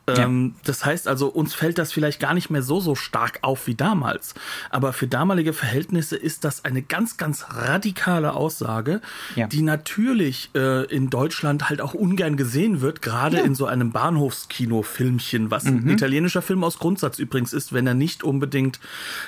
[0.06, 3.66] Ähm, Das heißt also, uns fällt das vielleicht gar nicht mehr so, so stark auf
[3.66, 4.34] wie damals.
[4.70, 9.00] Aber für damalige Verhältnisse ist das eine ganz, ganz radikale Aussage,
[9.34, 9.48] Ja.
[9.48, 15.50] die natürlich äh, in Deutschland halt auch ungern gesehen wird, gerade in so einem Bahnhofskino-Filmchen,
[15.50, 15.78] was Mhm.
[15.78, 18.78] ein italienischer Film aus Grundsatz übrigens ist, wenn er nicht unbedingt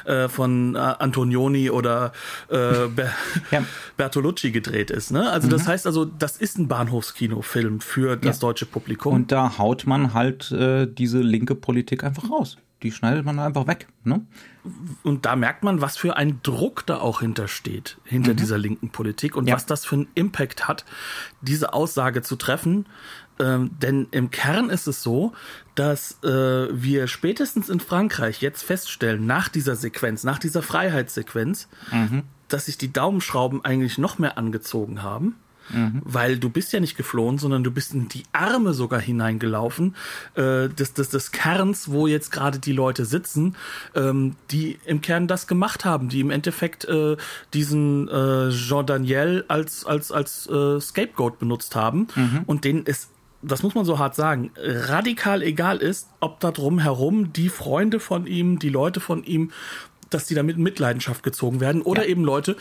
[0.05, 2.13] äh, von äh, Antonioni oder
[2.49, 3.11] äh, Ber
[3.51, 3.65] Ja.
[3.97, 5.11] Bertolucci gedreht ist.
[5.11, 5.31] Ne?
[5.31, 8.41] Also das heißt also, das ist ein Bahnhofskinofilm für das Ja.
[8.49, 9.15] deutsche Publikum.
[9.15, 12.59] Und da haut man halt äh, diese linke Politik einfach raus.
[12.83, 13.89] Die schneidet man einfach weg.
[14.05, 14.25] Ne?
[15.03, 19.35] Und da merkt man, was für ein Druck da auch hintersteht, hinter dieser linken Politik
[19.35, 19.49] und Mhm.
[19.49, 19.55] Ja.
[19.57, 20.85] was das für einen Impact hat,
[21.41, 22.87] diese Aussage zu treffen.
[23.41, 25.33] Ähm, denn im Kern ist es so,
[25.75, 26.29] dass äh,
[26.73, 32.23] wir spätestens in Frankreich jetzt feststellen, nach dieser Sequenz, nach dieser Freiheitssequenz, Mhm.
[32.49, 35.35] dass sich die Daumenschrauben eigentlich noch mehr angezogen haben.
[35.71, 36.03] Mhm.
[36.05, 39.95] weil du bist ja nicht geflohen, sondern du bist in die Arme sogar hineingelaufen
[40.35, 43.57] äh, des, des, des Kerns, wo jetzt gerade die Leute sitzen,
[43.95, 47.17] ähm, die im Kern das gemacht haben, die im Endeffekt äh,
[47.55, 52.43] diesen äh, Jean Daniel als, als, als äh, Scapegoat benutzt haben mhm.
[52.47, 53.09] und denen es
[53.41, 58.27] das muss man so hart sagen, radikal egal ist, ob da drumherum die Freunde von
[58.27, 59.53] ihm, die Leute von ihm,
[60.11, 62.09] dass die damit in Mitleidenschaft gezogen werden oder ja.
[62.09, 62.57] eben Leute,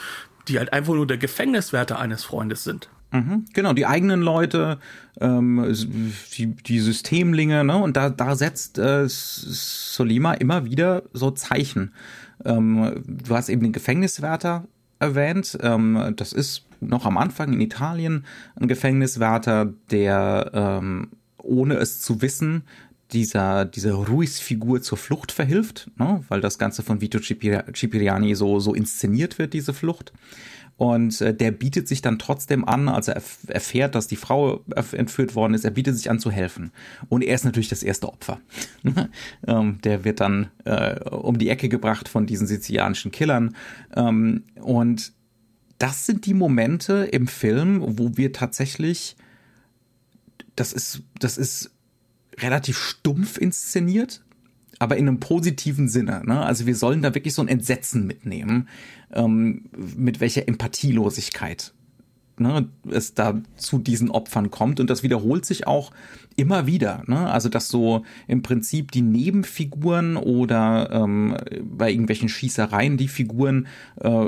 [0.48, 2.90] die halt einfach nur der Gefängniswärter eines Freundes sind.
[3.12, 4.80] Mhm, genau, die eigenen Leute,
[5.22, 5.76] ähm,
[6.34, 7.78] die, die Systemlinge, ne?
[7.78, 11.94] Und da, da setzt äh, Solima immer wieder so Zeichen.
[12.44, 14.66] Ähm, du hast eben den Gefängniswärter
[15.00, 15.58] erwähnt.
[15.62, 22.22] Ähm, das ist noch am Anfang in Italien ein Gefängniswärter, der ähm, ohne es zu
[22.22, 22.64] wissen
[23.14, 26.24] dieser, dieser Ruiz-Figur zur Flucht verhilft, ne?
[26.28, 30.12] weil das Ganze von Vito Cipriani so, so inszeniert wird, diese Flucht.
[30.78, 35.34] Und äh, der bietet sich dann trotzdem an, als er erfährt, dass die Frau entführt
[35.34, 36.72] worden ist, er bietet sich an zu helfen.
[37.10, 38.40] Und er ist natürlich das erste Opfer.
[39.48, 43.56] ähm, der wird dann äh, um die Ecke gebracht von diesen sizilianischen Killern.
[43.96, 45.14] Ähm, und
[45.80, 49.16] das sind die Momente im Film, wo wir tatsächlich,
[50.56, 51.72] das ist, das ist
[52.40, 54.24] relativ stumpf inszeniert,
[54.80, 56.24] aber in einem positiven Sinne.
[56.26, 56.40] Ne?
[56.40, 58.68] Also wir sollen da wirklich so ein Entsetzen mitnehmen,
[59.14, 59.66] ähm,
[59.96, 61.74] mit welcher Empathielosigkeit
[62.40, 64.80] ne, es da zu diesen Opfern kommt.
[64.80, 65.92] Und das wiederholt sich auch
[66.36, 67.04] immer wieder.
[67.08, 67.30] Ne?
[67.30, 73.68] Also dass so im Prinzip die Nebenfiguren oder ähm, bei irgendwelchen Schießereien die Figuren,
[74.00, 74.26] äh,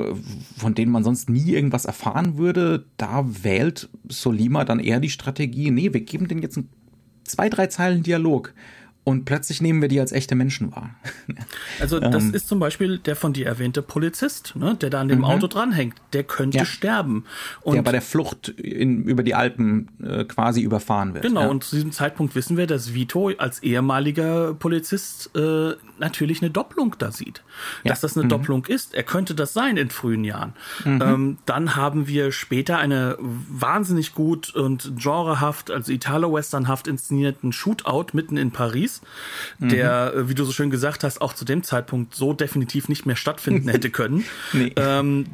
[0.56, 5.70] von denen man sonst nie irgendwas erfahren würde, da wählt Solima dann eher die Strategie,
[5.70, 6.68] nee, wir geben denen jetzt ein
[7.30, 8.54] zwei, drei Zeilen Dialog.
[9.10, 10.90] Und plötzlich nehmen wir die als echte Menschen wahr.
[11.80, 15.08] Also das ähm, ist zum Beispiel der von dir erwähnte Polizist, ne, der da an
[15.08, 15.24] dem mhm.
[15.24, 15.94] Auto dranhängt.
[16.12, 16.64] Der könnte ja.
[16.64, 17.24] sterben.
[17.62, 21.24] Und der bei der Flucht in, über die Alpen äh, quasi überfahren wird.
[21.24, 21.48] Genau, ja.
[21.48, 26.96] und zu diesem Zeitpunkt wissen wir, dass Vito als ehemaliger Polizist äh, natürlich eine Doppelung
[26.98, 27.42] da sieht.
[27.84, 27.90] Ja.
[27.90, 28.30] Dass das eine mhm.
[28.30, 28.94] Doppelung ist.
[28.94, 30.52] Er könnte das sein in frühen Jahren.
[30.84, 31.02] Mhm.
[31.02, 38.36] Ähm, dann haben wir später eine wahnsinnig gut und genrehaft, also Italo-Westernhaft inszenierten Shootout mitten
[38.36, 38.99] in Paris,
[39.58, 39.68] mhm.
[39.68, 43.06] der, äh, wie du so schön gesagt hast, auch zu dem Zeitpunkt so definitiv nicht
[43.06, 44.24] mehr stattfinden hätte können.
[44.52, 44.72] nee.
[44.76, 45.26] ähm,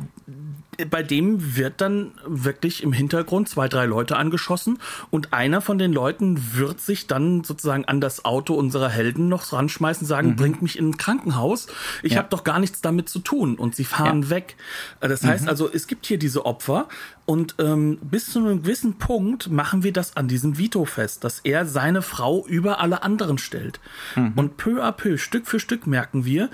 [0.91, 4.79] bei dem wird dann wirklich im Hintergrund zwei, drei Leute angeschossen
[5.11, 9.53] und einer von den Leuten wird sich dann sozusagen an das Auto unserer Helden noch
[9.53, 10.37] ranschmeißen, sagen, mhm.
[10.37, 11.69] bringt mich in ein Krankenhaus.
[12.03, 12.19] Ich ja.
[12.19, 14.31] habe doch gar nichts damit zu tun und sie fahren ja.
[14.31, 14.57] weg.
[15.01, 15.49] Das heißt mhm.
[15.49, 16.89] also, es gibt hier diese Opfer
[17.25, 21.41] und ähm, bis zu einem gewissen Punkt machen wir das an diesem Vito fest, dass
[21.41, 23.81] er seine Frau über alle anderen stellt.
[24.15, 24.33] Mhm.
[24.37, 26.51] Und peu à peu, Stück für Stück merken wir,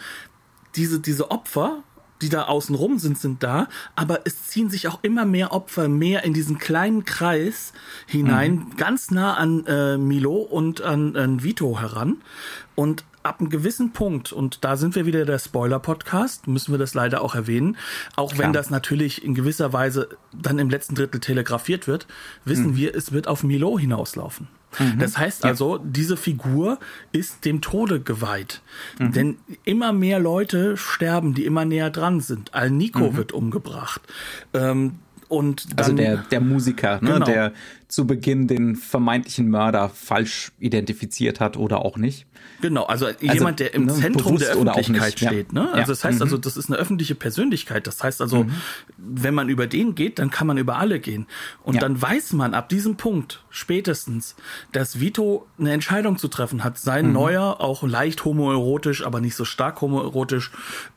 [0.77, 1.83] diese, diese Opfer
[2.23, 5.89] die da außen rum sind, sind da, aber es ziehen sich auch immer mehr Opfer
[5.89, 7.73] mehr in diesen kleinen Kreis
[8.07, 8.77] hinein, mhm.
[8.77, 12.23] ganz nah an äh, Milo und an, an Vito heran.
[12.75, 16.95] Und ab einem gewissen Punkt, und da sind wir wieder der Spoiler-Podcast, müssen wir das
[16.95, 17.77] leider auch erwähnen,
[18.17, 18.47] auch Klar.
[18.47, 22.07] wenn das natürlich in gewisser Weise dann im letzten Drittel telegrafiert wird,
[22.45, 22.77] wissen mhm.
[22.77, 24.49] wir, es wird auf Milo hinauslaufen.
[24.79, 24.99] Mhm.
[24.99, 25.83] Das heißt also, ja.
[25.85, 26.79] diese Figur
[27.13, 28.63] ist dem Tode geweiht.
[28.99, 29.13] Mhm.
[29.13, 32.55] Denn immer mehr Leute sterben, die immer näher dran sind.
[32.55, 33.17] Al Nico mhm.
[33.17, 34.01] wird umgebracht.
[34.55, 34.99] Ähm,
[35.33, 37.25] und also dann, also der, der Musiker, ne, genau.
[37.25, 37.53] der
[37.89, 42.27] zu Beginn den vermeintlichen Mörder falsch identifiziert hat oder auch nicht.
[42.61, 45.53] Genau, also, also jemand, der im ne, Zentrum der Öffentlichkeit steht.
[45.55, 45.69] Ne?
[45.69, 45.87] Also ja.
[45.87, 46.23] das heißt mhm.
[46.23, 47.87] also, das ist eine öffentliche Persönlichkeit.
[47.87, 48.53] Das heißt also, mhm.
[48.99, 51.27] wenn man über den geht, dann kann man über alle gehen.
[51.63, 51.81] Und ja.
[51.81, 54.37] dann weiß man ab diesem Punkt spätestens,
[54.73, 56.79] dass Vito eine Entscheidung zu treffen hat.
[56.79, 57.13] Sein mhm.
[57.15, 60.51] neuer, auch leicht homoerotisch, aber nicht so stark homoerotisch,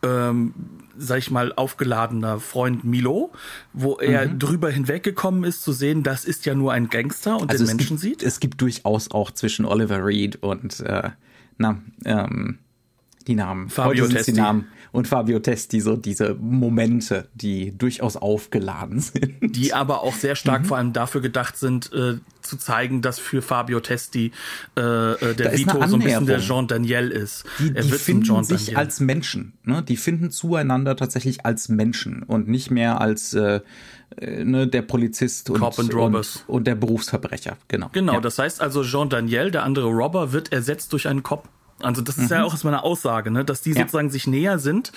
[0.04, 0.54] ähm,
[0.98, 3.32] sag ich mal, aufgeladener Freund Milo,
[3.74, 4.40] wo er mhm.
[4.40, 7.98] drüber hinweggekommen ist, zu sehen, das ist ja nur ein Gangster und also den Menschen
[7.98, 8.24] gibt, sieht.
[8.24, 11.10] Es gibt durchaus auch zwischen Oliver Reed und äh,
[11.58, 12.60] na, ähm,
[13.28, 13.70] die Namen.
[13.70, 14.34] Fabio Testi.
[14.34, 14.68] Die Namen.
[14.96, 19.56] Und Fabio Testi, so diese Momente, die durchaus aufgeladen sind.
[19.56, 20.66] Die aber auch sehr stark mhm.
[20.66, 24.32] vor allem dafür gedacht sind, äh, zu zeigen, dass für Fabio Testi
[24.78, 27.44] äh, äh der Vito so ein bisschen der Jean Daniel ist.
[27.60, 28.78] Die, die finden sich Daniel.
[28.78, 29.54] als Menschen.
[29.64, 29.84] Ne?
[29.84, 33.60] Die finden zueinander tatsächlich als Menschen und nicht mehr als äh,
[34.18, 37.58] äh ne, der Polizist und, und, und, und, der Berufsverbrecher.
[37.68, 37.90] Genau.
[37.92, 38.20] Genau, ja.
[38.22, 41.50] das heißt also Jean Daniel, der andere Robber, wird ersetzt durch einen Cop.
[41.86, 42.38] Also das ist mhm.
[42.38, 43.46] ja auch aus meiner Aussage, ne?
[43.46, 43.82] dass die ja.
[43.82, 44.92] sozusagen sich näher sind.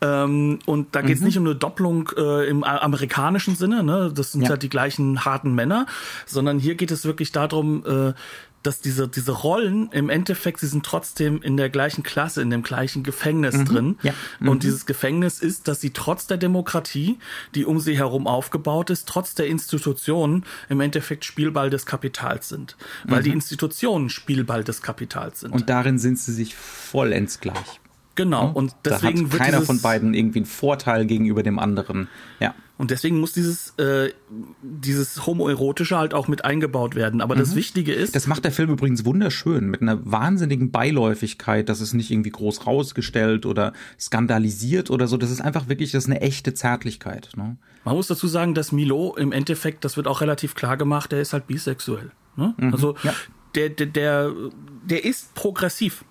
[0.00, 1.26] Ähm, und da geht es mhm.
[1.26, 4.10] nicht um eine Doppelung äh, im amerikanischen Sinne, ne?
[4.14, 4.50] das sind ja.
[4.50, 5.86] halt die gleichen harten Männer,
[6.26, 8.12] sondern hier geht es wirklich darum, äh,
[8.62, 12.62] dass diese, diese Rollen im Endeffekt, sie sind trotzdem in der gleichen Klasse, in dem
[12.62, 13.98] gleichen Gefängnis mhm, drin.
[14.02, 14.12] Ja.
[14.40, 14.48] Mhm.
[14.48, 17.18] Und dieses Gefängnis ist, dass sie trotz der Demokratie,
[17.54, 22.76] die um sie herum aufgebaut ist, trotz der Institutionen im Endeffekt Spielball des Kapitals sind.
[23.04, 23.24] Weil mhm.
[23.24, 25.52] die Institutionen Spielball des Kapitals sind.
[25.52, 27.80] Und darin sind sie sich vollends gleich.
[28.18, 28.50] Genau.
[28.50, 32.08] Und deswegen da hat keiner von beiden irgendwie einen Vorteil gegenüber dem anderen.
[32.40, 32.52] Ja.
[32.78, 34.12] Und deswegen muss dieses, äh,
[34.62, 37.20] dieses Homoerotische halt auch mit eingebaut werden.
[37.20, 37.40] Aber mhm.
[37.40, 38.14] das Wichtige ist.
[38.14, 41.68] Das macht der Film übrigens wunderschön, mit einer wahnsinnigen Beiläufigkeit.
[41.68, 45.16] Das ist nicht irgendwie groß rausgestellt oder skandalisiert oder so.
[45.16, 47.30] Das ist einfach wirklich, das ist eine echte Zärtlichkeit.
[47.36, 47.56] Ne?
[47.84, 51.20] Man muss dazu sagen, dass Milo im Endeffekt, das wird auch relativ klar gemacht, der
[51.20, 52.12] ist halt bisexuell.
[52.36, 52.54] Ne?
[52.58, 52.72] Mhm.
[52.72, 53.12] Also ja.
[53.56, 54.32] der, der, der,
[54.88, 56.04] der ist progressiv.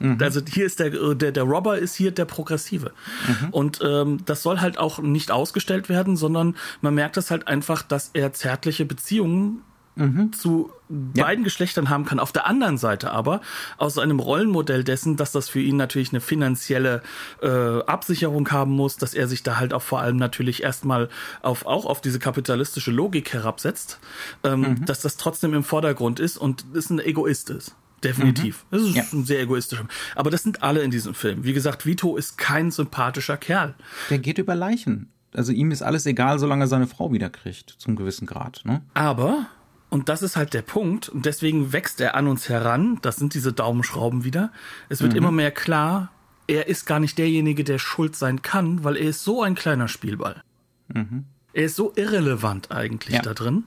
[0.00, 0.18] Mhm.
[0.20, 2.92] Also hier ist der, der, der Robber ist hier der Progressive.
[3.28, 3.48] Mhm.
[3.50, 7.82] Und ähm, das soll halt auch nicht ausgestellt werden, sondern man merkt es halt einfach,
[7.82, 9.62] dass er zärtliche Beziehungen
[9.94, 10.32] mhm.
[10.32, 10.72] zu
[11.14, 11.24] ja.
[11.24, 12.18] beiden Geschlechtern haben kann.
[12.18, 13.40] Auf der anderen Seite aber
[13.76, 17.02] aus einem Rollenmodell dessen, dass das für ihn natürlich eine finanzielle
[17.42, 21.08] äh, Absicherung haben muss, dass er sich da halt auch vor allem natürlich erstmal
[21.42, 24.00] auf auch auf diese kapitalistische Logik herabsetzt,
[24.44, 24.84] ähm, mhm.
[24.86, 27.76] dass das trotzdem im Vordergrund ist und es ein Egoist ist.
[28.04, 28.64] Definitiv.
[28.70, 28.76] Mhm.
[28.76, 29.04] Das ist ja.
[29.12, 29.82] ein sehr egoistisch.
[30.14, 31.44] Aber das sind alle in diesem Film.
[31.44, 33.74] Wie gesagt, Vito ist kein sympathischer Kerl.
[34.08, 35.10] Der geht über Leichen.
[35.34, 38.62] Also ihm ist alles egal, solange er seine Frau wiederkriegt, zum gewissen Grad.
[38.64, 38.82] Ne?
[38.94, 39.46] Aber,
[39.88, 43.34] und das ist halt der Punkt, und deswegen wächst er an uns heran, das sind
[43.34, 44.50] diese Daumenschrauben wieder.
[44.88, 45.18] Es wird mhm.
[45.18, 46.10] immer mehr klar,
[46.48, 49.86] er ist gar nicht derjenige, der schuld sein kann, weil er ist so ein kleiner
[49.86, 50.42] Spielball.
[50.88, 53.22] Mhm er ist so irrelevant eigentlich ja.
[53.22, 53.64] da drin,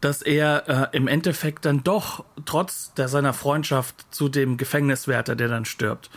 [0.00, 5.48] dass er äh, im Endeffekt dann doch, trotz der seiner Freundschaft zu dem Gefängniswärter, der
[5.48, 6.10] dann stirbt,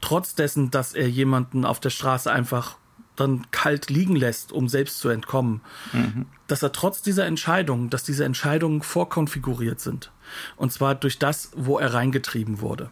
[0.00, 2.76] trotz dessen, dass er jemanden auf der Straße einfach
[3.16, 5.60] dann kalt liegen lässt, um selbst zu entkommen,
[5.92, 6.26] mhm.
[6.46, 10.12] dass er trotz dieser Entscheidung, dass diese Entscheidungen vorkonfiguriert sind.
[10.56, 12.90] Und zwar durch das, wo er reingetrieben wurde.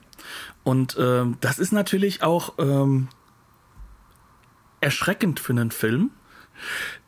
[0.64, 3.08] Und ähm, das ist natürlich auch ähm,
[4.80, 6.10] erschreckend für einen Film,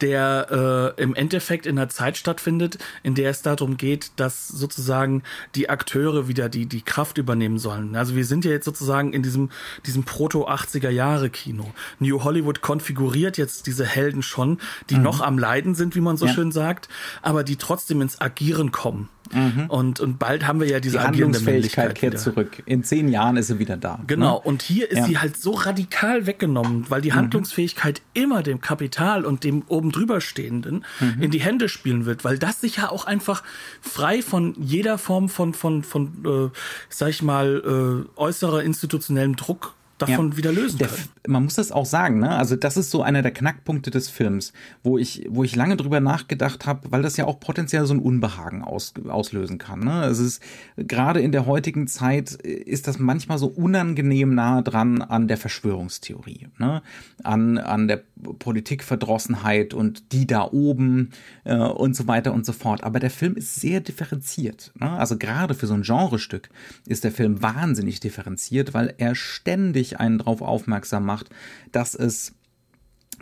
[0.00, 5.22] der äh, im Endeffekt in einer Zeit stattfindet, in der es darum geht, dass sozusagen
[5.54, 7.96] die Akteure wieder die, die Kraft übernehmen sollen.
[7.96, 9.50] Also wir sind ja jetzt sozusagen in diesem,
[9.86, 11.72] diesem Proto-80er-Jahre-Kino.
[11.98, 14.58] New Hollywood konfiguriert jetzt diese Helden schon,
[14.90, 15.02] die mhm.
[15.02, 16.32] noch am Leiden sind, wie man so ja.
[16.32, 16.88] schön sagt,
[17.22, 19.08] aber die trotzdem ins Agieren kommen.
[19.34, 19.66] Mhm.
[19.68, 22.22] Und, und bald haben wir ja diese die Handlungsfähigkeit kehrt wieder.
[22.22, 22.62] zurück.
[22.66, 24.00] In zehn Jahren ist sie wieder da.
[24.06, 24.34] Genau.
[24.34, 24.40] Ne?
[24.40, 25.04] Und hier ist ja.
[25.04, 27.16] sie halt so radikal weggenommen, weil die mhm.
[27.16, 31.22] Handlungsfähigkeit immer dem Kapital und dem oben drüber stehenden mhm.
[31.22, 33.42] in die Hände spielen wird, weil das sich ja auch einfach
[33.80, 36.56] frei von jeder Form von, von, von, äh,
[36.88, 40.36] sag ich mal, äh, äußerer institutionellem Druck davon ja.
[40.36, 40.92] wieder lösen können.
[41.26, 42.30] man muss das auch sagen, ne?
[42.30, 46.00] Also das ist so einer der Knackpunkte des Films, wo ich, wo ich lange drüber
[46.00, 49.80] nachgedacht habe, weil das ja auch potenziell so ein Unbehagen aus, auslösen kann.
[49.80, 50.04] Ne?
[50.04, 50.42] Es ist
[50.76, 56.48] gerade in der heutigen Zeit ist das manchmal so unangenehm nah dran an der Verschwörungstheorie,
[56.58, 56.82] ne?
[57.22, 58.02] An, an der
[58.38, 61.10] Politikverdrossenheit und die da oben
[61.44, 62.84] äh, und so weiter und so fort.
[62.84, 64.72] Aber der Film ist sehr differenziert.
[64.78, 64.90] Ne?
[64.90, 66.48] Also gerade für so ein Genrestück
[66.86, 71.28] ist der Film wahnsinnig differenziert, weil er ständig ständig einen darauf aufmerksam macht,
[71.72, 72.34] dass es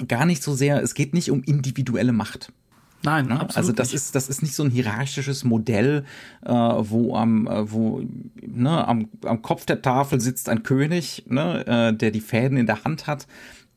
[0.08, 2.52] gar nicht so sehr, es geht nicht um individuelle Macht.
[3.02, 3.34] Nein, ne?
[3.34, 3.94] absolut also das nicht.
[3.96, 6.04] ist das ist nicht so ein hierarchisches Modell,
[6.44, 8.02] äh, wo am äh, wo
[8.40, 12.66] ne, am, am Kopf der Tafel sitzt ein König, ne, äh, der die Fäden in
[12.66, 13.26] der Hand hat.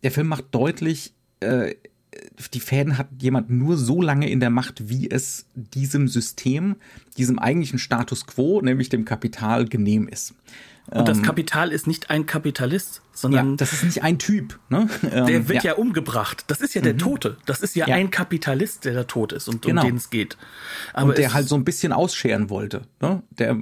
[0.03, 1.75] Der Film macht deutlich, äh,
[2.53, 6.77] die Fäden hat jemand nur so lange in der Macht, wie es diesem System,
[7.17, 10.33] diesem eigentlichen Status quo, nämlich dem Kapital, genehm ist.
[10.91, 13.51] Und das ähm, Kapital ist nicht ein Kapitalist, sondern.
[13.51, 14.87] Ja, das ist nicht ein Typ, ne?
[15.01, 15.71] Der ähm, wird ja.
[15.71, 15.77] ja.
[15.77, 16.45] umgebracht.
[16.47, 16.99] Das ist ja der mhm.
[16.99, 17.37] Tote.
[17.45, 19.81] Das ist ja, ja, ein Kapitalist, der da tot ist und genau.
[19.81, 20.37] um den es geht.
[20.93, 23.23] Aber und der halt so ein bisschen ausscheren wollte, ne?
[23.31, 23.55] Der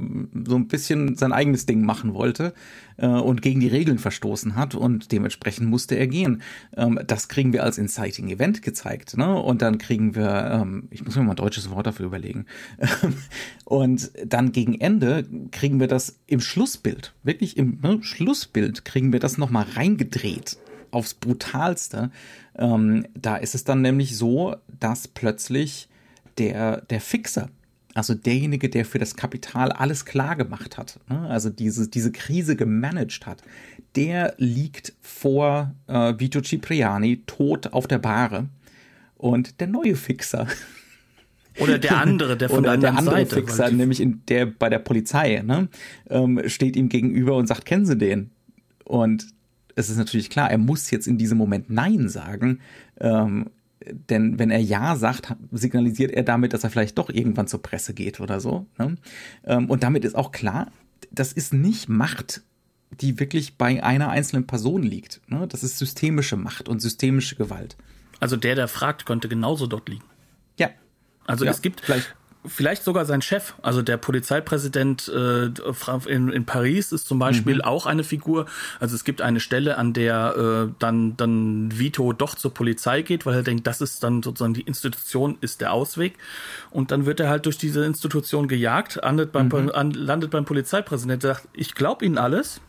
[0.46, 2.54] so ein bisschen sein eigenes Ding machen wollte
[2.98, 6.42] äh, und gegen die Regeln verstoßen hat und dementsprechend musste er gehen.
[6.76, 9.36] Ähm, das kriegen wir als Inciting Event gezeigt, ne?
[9.36, 12.46] Und dann kriegen wir, ähm, ich muss mir mal ein deutsches Wort dafür überlegen.
[13.66, 19.20] und dann gegen Ende kriegen wir das im Schlussbild, wirklich im ne, Schlussbild kriegen wir
[19.20, 20.58] das nochmal reingedreht
[20.92, 22.12] aufs brutalste.
[22.58, 25.88] Ähm, da ist es dann nämlich so, dass plötzlich
[26.38, 27.50] der, der Fixer,
[27.94, 31.28] also derjenige, der für das Kapital alles klar gemacht hat, ne?
[31.30, 33.42] also diese, diese Krise gemanagt hat,
[33.96, 38.48] der liegt vor äh, Vito Cipriani tot auf der Bahre.
[39.16, 40.48] Und der neue Fixer.
[41.60, 44.78] Oder der andere, der von der, der andere Seite, Fixer, nämlich in der bei der
[44.78, 45.70] Polizei, ne,
[46.08, 48.30] ähm, steht ihm gegenüber und sagt, kennen Sie den?
[48.84, 49.28] Und
[49.78, 52.60] es ist natürlich klar, er muss jetzt in diesem Moment Nein sagen,
[53.00, 53.52] ähm,
[54.10, 57.94] denn wenn er Ja sagt, signalisiert er damit, dass er vielleicht doch irgendwann zur Presse
[57.94, 58.66] geht oder so.
[58.80, 58.96] Ne?
[59.46, 60.72] Ähm, und damit ist auch klar,
[61.12, 62.42] das ist nicht Macht,
[62.90, 65.22] die wirklich bei einer einzelnen Person liegt.
[65.28, 65.48] Ne?
[65.48, 67.78] Das ist systemische Macht und systemische Gewalt.
[68.20, 70.06] Also der, der fragt, könnte genauso dort liegen.
[70.58, 70.72] Ja.
[71.28, 72.16] Also Ja, es gibt vielleicht.
[72.48, 75.52] Vielleicht sogar sein Chef, also der Polizeipräsident äh,
[76.08, 77.62] in, in Paris ist zum Beispiel Mhm.
[77.62, 78.46] auch eine Figur.
[78.80, 83.26] Also es gibt eine Stelle, an der äh, dann dann Vito doch zur Polizei geht,
[83.26, 86.18] weil er denkt, das ist dann sozusagen die Institution ist der Ausweg.
[86.72, 89.72] Und dann wird er halt durch diese Institution gejagt, landet beim, Mhm.
[89.74, 92.62] an, landet beim Polizeipräsidenten, der sagt, ich glaube Ihnen alles,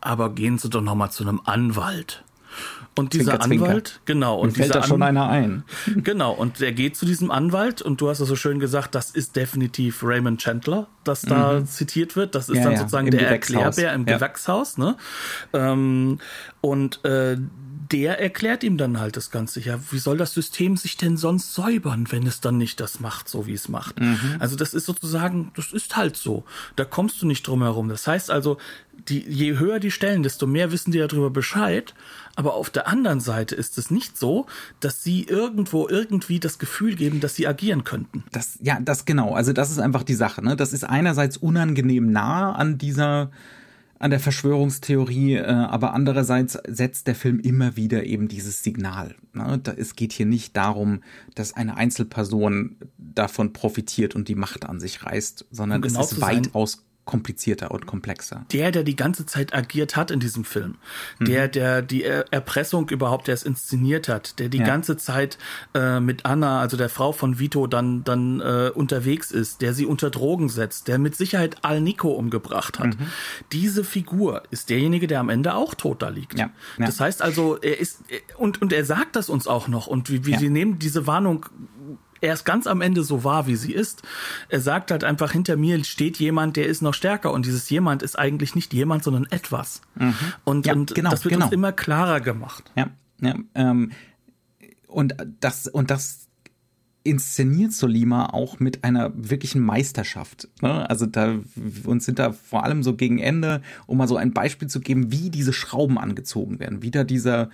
[0.00, 2.22] aber gehen Sie doch noch mal zu einem Anwalt.
[2.96, 3.64] Und dieser Zwinker, zwinker.
[3.66, 5.64] Anwalt, genau, Mir und fällt dieser da schon An- einer ein.
[5.96, 9.10] Genau, und der geht zu diesem Anwalt und du hast es so schön gesagt, das
[9.10, 12.34] ist definitiv Raymond Chandler, das da zitiert wird.
[12.36, 12.56] Das ist Mhm.
[12.58, 13.28] Ja, dann ja, sozusagen im der.
[13.30, 14.16] Erklärbär im Ja.
[14.18, 14.78] Gewächshaus.
[14.78, 14.96] Ne?
[15.52, 16.18] Ähm,
[16.60, 17.36] und äh,
[17.90, 19.60] der erklärt ihm dann halt das Ganze.
[19.60, 23.28] Ja, wie soll das System sich denn sonst säubern, wenn es dann nicht das macht,
[23.28, 24.00] so wie es macht?
[24.00, 24.36] Mhm.
[24.38, 26.44] Also das ist sozusagen, das ist halt so.
[26.76, 27.88] Da kommst du nicht drum herum.
[27.88, 28.58] Das heißt also,
[29.08, 31.94] die, je höher die Stellen, desto mehr wissen die darüber Bescheid.
[32.36, 34.46] Aber auf der anderen Seite ist es nicht so,
[34.80, 38.24] dass sie irgendwo irgendwie das Gefühl geben, dass sie agieren könnten.
[38.32, 39.34] Das, ja, das genau.
[39.34, 40.42] Also das ist einfach die Sache.
[40.42, 40.56] Ne?
[40.56, 43.30] Das ist einerseits unangenehm nah an dieser,
[44.04, 49.14] an der Verschwörungstheorie, äh, aber andererseits setzt der Film immer wieder eben dieses Signal.
[49.32, 49.58] Ne?
[49.62, 51.02] Da, es geht hier nicht darum,
[51.34, 56.12] dass eine Einzelperson davon profitiert und die Macht an sich reißt, sondern Um genau es
[56.12, 58.46] ist weitaus komplizierter und komplexer.
[58.52, 60.76] Der, der die ganze Zeit agiert hat in diesem Film,
[61.18, 61.24] Mhm.
[61.26, 64.64] der, der die Er- Erpressung überhaupt erst inszeniert hat, der die Ja.
[64.64, 65.36] ganze Zeit
[65.74, 69.86] äh, mit Anna, also der Frau von Vito, dann, dann äh, unterwegs ist, der sie
[69.86, 72.98] unter Drogen setzt, der mit Sicherheit Al Nico umgebracht hat.
[72.98, 73.06] Mhm.
[73.52, 76.38] Diese Figur ist derjenige, der am Ende auch tot da liegt.
[76.38, 76.86] Ja, ja.
[76.86, 78.02] Das heißt also, er ist,
[78.38, 81.46] und, und er sagt das uns auch noch und wir, wir wir nehmen diese Warnung
[82.24, 84.02] erst ganz am Ende so wahr, wie sie ist.
[84.48, 88.02] Er sagt halt einfach, hinter mir steht jemand, der ist noch stärker und dieses jemand
[88.02, 89.82] ist eigentlich nicht jemand, sondern etwas.
[90.44, 91.46] Und, Ja, und genau, das wird genau.
[91.46, 92.70] uns immer klarer gemacht.
[92.76, 93.34] Ja, ja.
[93.54, 93.92] Ähm,
[94.86, 96.28] und das und das
[97.04, 100.48] inszeniert Solima auch mit einer wirklichen Meisterschaft.
[100.62, 100.88] Ne?
[100.88, 101.38] Also da
[101.84, 105.12] uns sind da vor allem so gegen Ende, um mal so ein Beispiel zu geben,
[105.12, 107.50] wie diese Schrauben angezogen werden, wie da dieser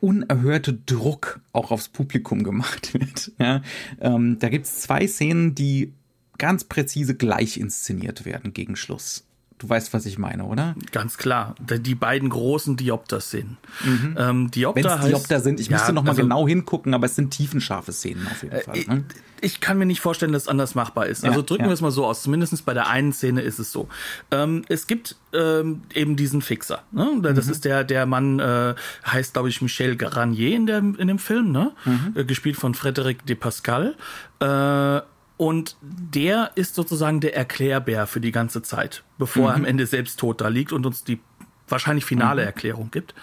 [0.00, 3.32] unerhörte Druck auch aufs Publikum gemacht wird.
[3.38, 3.62] Ja?
[4.00, 5.92] Ähm, da gibt's zwei Szenen, die
[6.38, 9.25] ganz präzise gleich inszeniert werden gegen Schluss.
[9.58, 10.74] Du weißt, was ich meine, oder?
[10.92, 11.54] Ganz klar.
[11.58, 13.56] Die beiden großen Diopter-Szenen.
[13.86, 16.92] Ähm, Wenn Diopter es heißt, Diopter sind, ich Ja, müsste noch mal also- genau hingucken,
[16.92, 18.76] aber es sind tiefenscharfe Szenen auf jeden Fall.
[18.76, 19.04] Ich, Ne?
[19.40, 21.22] ich kann mir nicht vorstellen, dass es anders machbar ist.
[21.22, 21.68] Ja, also drücken ja.
[21.70, 22.22] wir es mal so aus.
[22.22, 23.88] Zumindest bei der einen Szene ist es so.
[24.30, 26.82] Ähm, es gibt ähm, eben diesen Fixer.
[26.92, 27.10] Ne?
[27.16, 27.22] Mhm.
[27.22, 28.74] Das ist der, der Mann äh,
[29.06, 31.72] heißt, glaube ich, Michel Garnier in, der, in dem Film, ne?
[31.86, 32.12] Mhm.
[32.14, 33.96] Äh, gespielt von Frédéric de Pascal.
[34.40, 35.00] Äh,
[35.36, 40.18] und der ist sozusagen der Erklärbär für die ganze Zeit, bevor er am Ende selbst
[40.18, 41.20] tot da liegt und uns die
[41.68, 43.14] wahrscheinlich finale Erklärung gibt.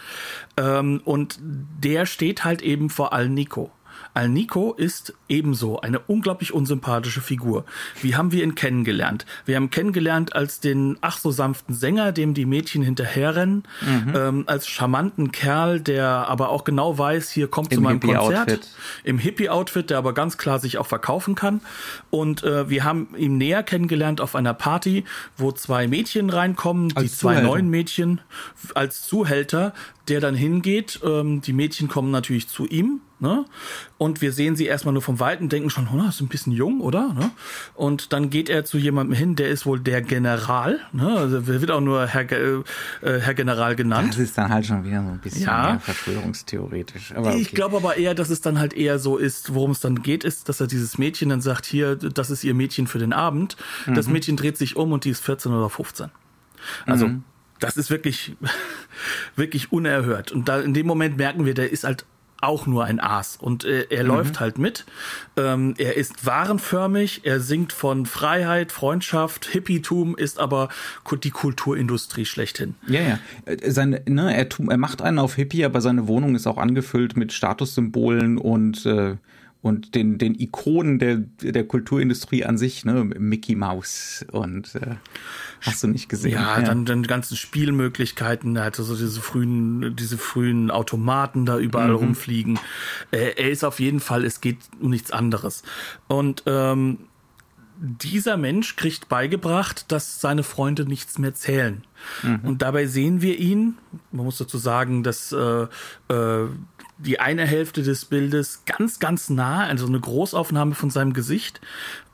[0.57, 3.71] Ähm, und der steht halt eben vor Al Nico.
[4.13, 7.65] Al Nico ist ebenso eine unglaublich unsympathische Figur.
[8.01, 9.25] Wie haben wir ihn kennengelernt?
[9.45, 13.63] Wir haben ihn kennengelernt als den ach so sanften Sänger, dem die Mädchen hinterherrennen,
[14.15, 18.49] ähm, als charmanten Kerl, der aber auch genau weiß, hier kommt zu Im meinem Konzert
[18.49, 18.67] Hippie-Outfit.
[19.03, 21.61] im Hippie-Outfit, der aber ganz klar sich auch verkaufen kann.
[22.09, 25.03] Und äh, wir haben ihn näher kennengelernt auf einer Party,
[25.37, 27.47] wo zwei Mädchen reinkommen, die Als zwei Zuhälter.
[27.47, 28.21] neuen Mädchen
[28.75, 29.73] als Zuhälter,
[30.07, 30.99] der dann hingeht.
[31.03, 33.01] Ähm, die Mädchen kommen natürlich zu ihm.
[33.19, 33.45] Ne?
[33.97, 36.81] Und wir sehen sie erstmal nur vom Weiten, denken schon, oh, ist ein bisschen jung,
[36.81, 37.13] oder?
[37.13, 37.31] Ne?
[37.73, 40.79] Und dann geht er zu jemandem hin, der ist wohl der General.
[40.91, 41.07] Ne?
[41.17, 42.63] Also er wird auch nur Herr, äh,
[43.01, 44.09] Herr General genannt.
[44.15, 45.79] Das ist dann halt schon wieder so ein bisschen Ja.
[45.79, 47.13] verschwörungstheoretisch.
[47.15, 47.37] Okay.
[47.39, 50.23] Ich glaube aber eher, dass es dann halt eher so ist, worum es dann geht,
[50.25, 53.55] ist, dass er dieses Mädchen dann sagt, hier, das ist ihr Mädchen für den Abend.
[53.87, 54.13] Das Mhm.
[54.13, 56.09] Mädchen dreht sich um und die ist 14 oder 15.
[56.85, 57.23] Also, Mhm.
[57.59, 58.35] das ist wirklich,
[59.35, 60.31] wirklich unerhört.
[60.31, 62.05] Und da in dem Moment merken wir, der ist halt
[62.43, 63.85] auch nur ein Aas und äh, Mhm.
[63.89, 64.85] er läuft halt mit.
[65.37, 70.69] Ähm, er ist warenförmig, er singt von Freiheit, Freundschaft, Hippietum, ist aber
[71.23, 72.75] die Kulturindustrie schlechthin.
[72.87, 73.19] Ja, ja.
[73.45, 77.17] Äh, Seine, ne, er, er macht einen auf Hippie, aber seine Wohnung ist auch angefüllt
[77.17, 79.15] mit Statussymbolen und, äh,
[79.63, 83.05] und den, den Ikonen der, der Kulturindustrie an sich, ne?
[83.05, 84.97] Mickey Mouse und äh,
[85.61, 86.33] hast du nicht gesehen.
[86.33, 91.91] Ja, dann dann die ganzen Spielmöglichkeiten, hatte so diese frühen, diese frühen Automaten da überall
[91.91, 91.95] Mhm.
[91.95, 92.59] rumfliegen.
[93.11, 95.63] Äh, er ist auf jeden Fall, es geht um nichts anderes.
[96.09, 96.99] Und ähm,
[97.79, 101.83] dieser Mensch kriegt beigebracht, dass seine Freunde nichts mehr zählen.
[102.21, 102.39] Mhm.
[102.43, 103.77] Und dabei sehen wir ihn,
[104.11, 105.67] man muss dazu sagen, dass äh,
[106.13, 106.47] äh,
[106.97, 111.61] die eine Hälfte des Bildes ganz, ganz nah, also eine Großaufnahme von seinem Gesicht.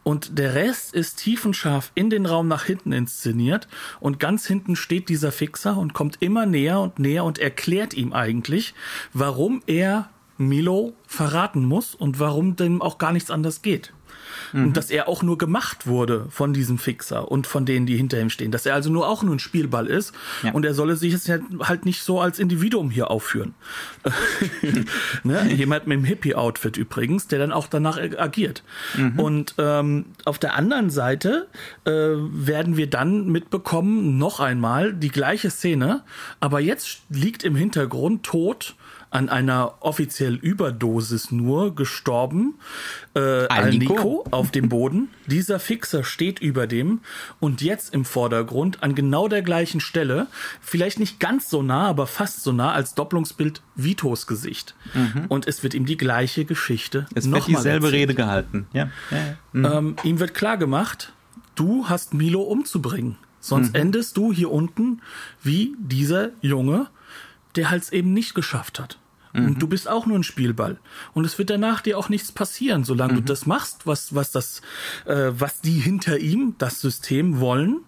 [0.04, 3.68] Und der Rest ist tiefenscharf in den Raum nach hinten inszeniert.
[4.00, 8.14] Und ganz hinten steht dieser Fixer und kommt immer näher und näher und erklärt ihm
[8.14, 8.74] eigentlich,
[9.14, 13.94] warum er Milo verraten muss und warum dem auch gar nichts anders geht.
[14.54, 14.66] Mhm.
[14.66, 18.20] Und dass er auch nur gemacht wurde von diesem Fixer und von denen, die hinter
[18.20, 18.52] ihm stehen.
[18.52, 20.52] Dass er also nur auch nur ein Spielball ist ja.
[20.52, 21.30] und er solle sich jetzt
[21.60, 23.54] halt nicht so als Individuum hier aufführen.
[25.24, 25.52] ne?
[25.54, 28.64] Jemand mit dem Hippie-Outfit übrigens, der dann auch danach agiert.
[28.98, 29.20] Mhm.
[29.20, 31.48] Und ähm, auf der anderen Seite
[31.86, 36.04] äh, werden wir dann mitbekommen, noch einmal die gleiche Szene,
[36.40, 38.76] aber jetzt liegt im Hintergrund tot
[39.12, 42.56] an einer offiziell Überdosis nur gestorben.
[43.16, 45.10] Äh, Al-Nico auf dem Boden.
[45.26, 47.02] Dieser Fixer steht über dem
[47.40, 50.28] und jetzt im Vordergrund an genau der gleichen Stelle,
[50.62, 54.76] vielleicht nicht ganz so nah, aber fast so nah als Doppelungsbild Vitos Gesicht.
[54.94, 55.26] Mhm.
[55.28, 57.08] Und es wird ihm die gleiche Geschichte.
[57.16, 58.02] Es wird dieselbe erzählt.
[58.02, 58.68] Rede gehalten.
[58.74, 58.92] Ja.
[59.10, 59.38] ja, ja.
[59.54, 59.66] Mhm.
[59.66, 61.14] Ähm, ihm wird klar gemacht,
[61.56, 63.18] du hast Milo umzubringen.
[63.40, 63.82] Sonst mhm.
[63.82, 65.02] endest du hier unten
[65.42, 66.88] wie dieser Junge,
[67.56, 68.99] der halt eben nicht geschafft hat.
[69.34, 69.46] Mhm.
[69.46, 70.78] Und du bist auch nur ein Spielball.
[71.14, 73.18] Und es wird danach dir auch nichts passieren, solange mhm.
[73.18, 74.62] du das machst, was, was das,
[75.06, 77.82] äh, was die hinter ihm, das System wollen.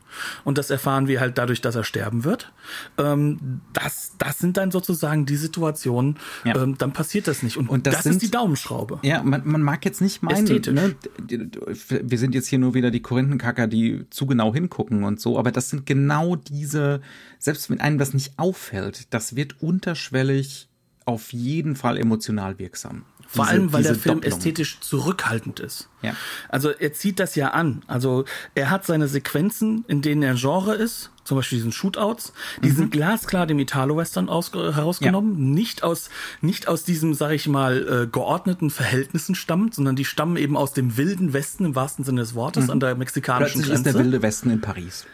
[0.43, 2.51] Und das erfahren wir halt dadurch, dass er sterben wird.
[2.97, 6.55] Ähm, das, das sind dann sozusagen die Situationen, ja.
[6.61, 7.57] ähm, dann passiert das nicht.
[7.57, 8.99] Und, und das, das sind, ist die Daumenschraube.
[9.03, 10.95] Ja, man, man mag jetzt nicht meinen, ne,
[11.27, 15.51] wir sind jetzt hier nur wieder die Korinthenkacker, die zu genau hingucken und so, aber
[15.51, 17.01] das sind genau diese,
[17.39, 20.67] selbst wenn einem das nicht auffällt, das wird unterschwellig
[21.05, 23.03] auf jeden Fall emotional wirksam.
[23.27, 24.37] Vor diese, allem, weil der Film Doppelung.
[24.37, 25.87] ästhetisch zurückhaltend ist.
[26.01, 26.15] Ja.
[26.49, 27.81] Also er zieht das ja an.
[27.87, 28.25] Also
[28.55, 32.75] er hat seine Sequenzen, in denen er Genre ist, zum Beispiel diesen Shootouts, die mhm.
[32.75, 35.53] sind glasklar dem Italo-Western herausgenommen, ja.
[35.53, 36.09] nicht aus
[36.41, 40.73] nicht aus diesem, sag ich mal, äh, geordneten Verhältnissen stammt, sondern die stammen eben aus
[40.73, 42.71] dem wilden Westen im wahrsten Sinne des Wortes mhm.
[42.71, 43.89] an der mexikanischen Plötzlich Grenze.
[43.89, 45.05] ist der wilde Westen in Paris.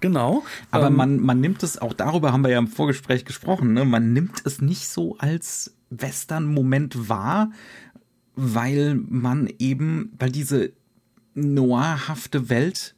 [0.00, 0.44] Genau.
[0.70, 3.84] Aber ähm, man, man nimmt es, auch darüber haben wir ja im Vorgespräch gesprochen, ne?
[3.84, 7.50] man nimmt es nicht so als Western-Moment wahr,
[8.36, 10.72] weil man eben, weil diese
[11.34, 12.94] noirhafte Welt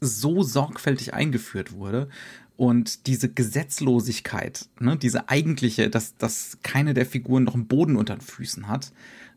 [0.00, 2.08] so sorgfältig eingeführt wurde
[2.56, 8.16] und diese Gesetzlosigkeit, ne, diese eigentliche, dass, dass keine der Figuren noch einen Boden unter
[8.16, 8.92] den Füßen hat,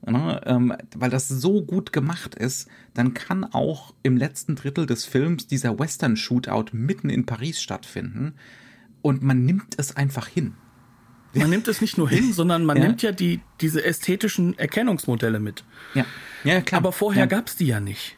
[0.06, 5.06] ne, ähm, weil das so gut gemacht ist, dann kann auch im letzten Drittel des
[5.06, 8.36] Films dieser Western-Shootout mitten in Paris stattfinden
[9.02, 10.56] und man nimmt es einfach hin.
[11.34, 12.84] Man nimmt es nicht nur hin, sondern man ja.
[12.84, 15.64] nimmt ja die, diese ästhetischen Erkennungsmodelle mit.
[15.94, 16.06] Ja.
[16.44, 16.80] Ja, klar.
[16.80, 17.28] Aber vorher ja.
[17.28, 18.17] gab's die ja nicht.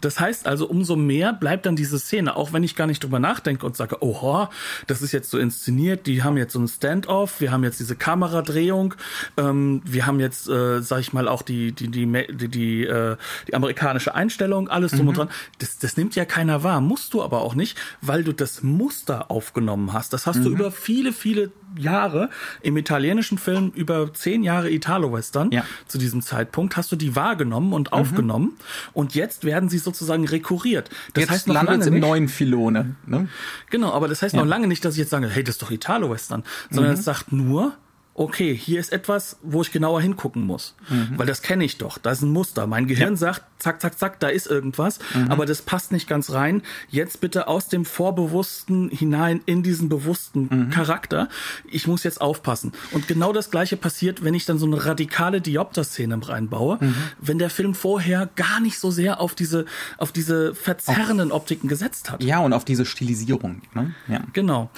[0.00, 3.18] Das heißt also, umso mehr bleibt dann diese Szene, auch wenn ich gar nicht drüber
[3.18, 4.48] nachdenke und sage, oha,
[4.86, 7.94] das ist jetzt so inszeniert, die haben jetzt so ein Stand-off, wir haben jetzt diese
[7.94, 8.94] Kameradrehung,
[9.36, 13.16] ähm, wir haben jetzt, äh, sag ich mal, auch die, die, die, die, die, äh,
[13.48, 15.08] die amerikanische Einstellung, alles drum mhm.
[15.08, 15.28] und dran.
[15.58, 19.30] Das, das nimmt ja keiner wahr, musst du aber auch nicht, weil du das Muster
[19.30, 20.14] aufgenommen hast.
[20.14, 20.44] Das hast mhm.
[20.44, 22.30] du über viele, viele Jahre
[22.62, 25.64] im italienischen Film, über zehn Jahre Italo-Western ja.
[25.86, 27.98] zu diesem Zeitpunkt, hast du die wahrgenommen und mhm.
[27.98, 28.56] aufgenommen
[28.92, 30.90] und jetzt werden sie sozusagen rekurriert.
[31.14, 32.96] Das jetzt heißt noch lange im nicht, neuen Filone.
[33.06, 33.28] Ne?
[33.70, 34.40] Genau, aber das heißt ja.
[34.40, 36.98] noch lange nicht, dass ich jetzt sage, hey, das ist doch Italo-Western, sondern mhm.
[36.98, 37.74] es sagt nur,
[38.14, 40.74] okay, hier ist etwas, wo ich genauer hingucken muss.
[40.88, 41.14] Mhm.
[41.16, 41.98] Weil das kenne ich doch.
[41.98, 42.66] Da ist ein Muster.
[42.66, 43.16] Mein Gehirn ja.
[43.16, 45.30] sagt, zack, zack, zack, da ist irgendwas, mhm.
[45.30, 46.62] aber das passt nicht ganz rein.
[46.88, 50.70] Jetzt bitte aus dem Vorbewussten hinein in diesen bewussten mhm.
[50.70, 51.28] Charakter.
[51.70, 52.72] Ich muss jetzt aufpassen.
[52.92, 56.78] Und genau das gleiche passiert, wenn ich dann so eine radikale Diopter-Szene reinbaue.
[56.80, 56.94] Mhm.
[57.20, 59.64] Wenn der Film vorher gar nicht so sehr auf diese,
[59.98, 62.22] auf diese verzerrenden auf, Optiken gesetzt hat.
[62.22, 63.62] Ja, und auf diese Stilisierung.
[63.74, 63.94] Ne?
[64.08, 64.22] Ja.
[64.32, 64.70] Genau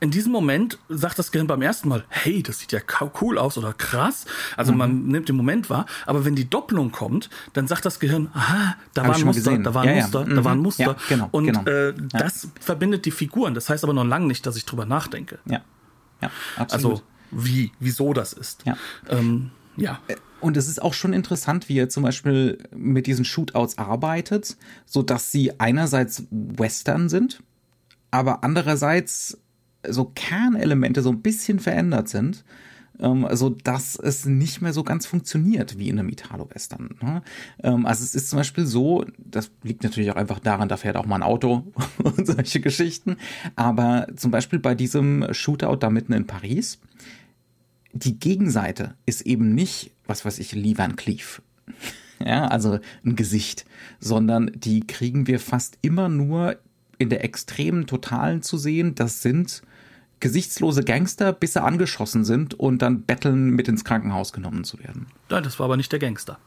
[0.00, 2.80] in diesem Moment sagt das Gehirn beim ersten Mal, hey, das sieht ja
[3.20, 4.24] cool aus oder krass.
[4.56, 4.78] Also mhm.
[4.78, 5.86] man nimmt den Moment wahr.
[6.06, 9.74] Aber wenn die Doppelung kommt, dann sagt das Gehirn, aha, da war ein Muster, da
[9.74, 10.34] war ein ja, Muster, ja.
[10.34, 10.64] da war ein mhm.
[10.64, 10.84] Muster.
[10.84, 11.64] Ja, genau, Und genau.
[11.64, 13.54] Äh, das verbindet die Figuren.
[13.54, 15.38] Das heißt aber noch lange nicht, dass ich drüber nachdenke.
[15.44, 15.60] Ja.
[16.22, 16.72] ja absolut.
[16.72, 18.64] Also wie, wieso das ist.
[18.64, 18.76] Ja.
[19.08, 20.00] Ähm, ja.
[20.08, 24.56] Äh, und es ist auch schon interessant, wie er zum Beispiel mit diesen Shootouts arbeitet,
[24.86, 27.42] so dass sie einerseits Western sind,
[28.10, 29.38] aber andererseits
[29.88, 32.44] so Kernelemente so ein bisschen verändert sind,
[33.00, 36.96] ähm, so dass es nicht mehr so ganz funktioniert wie in einem Italo-Western.
[37.02, 37.22] Ne?
[37.62, 40.96] Ähm, also es ist zum Beispiel so, das liegt natürlich auch einfach daran, da fährt
[40.96, 41.72] auch mal ein Auto
[42.02, 43.16] und solche Geschichten,
[43.56, 46.78] aber zum Beispiel bei diesem Shootout da mitten in Paris,
[47.92, 51.42] die Gegenseite ist eben nicht, was weiß ich, Lee Van Cleef.
[52.22, 53.64] Ja, also ein Gesicht,
[53.98, 56.58] sondern die kriegen wir fast immer nur
[56.98, 58.94] in der extremen Totalen zu sehen.
[58.94, 59.62] Das sind
[60.20, 65.06] gesichtslose Gangster, bis sie angeschossen sind und dann betteln, mit ins Krankenhaus genommen zu werden.
[65.28, 66.38] Nein, das war aber nicht der Gangster.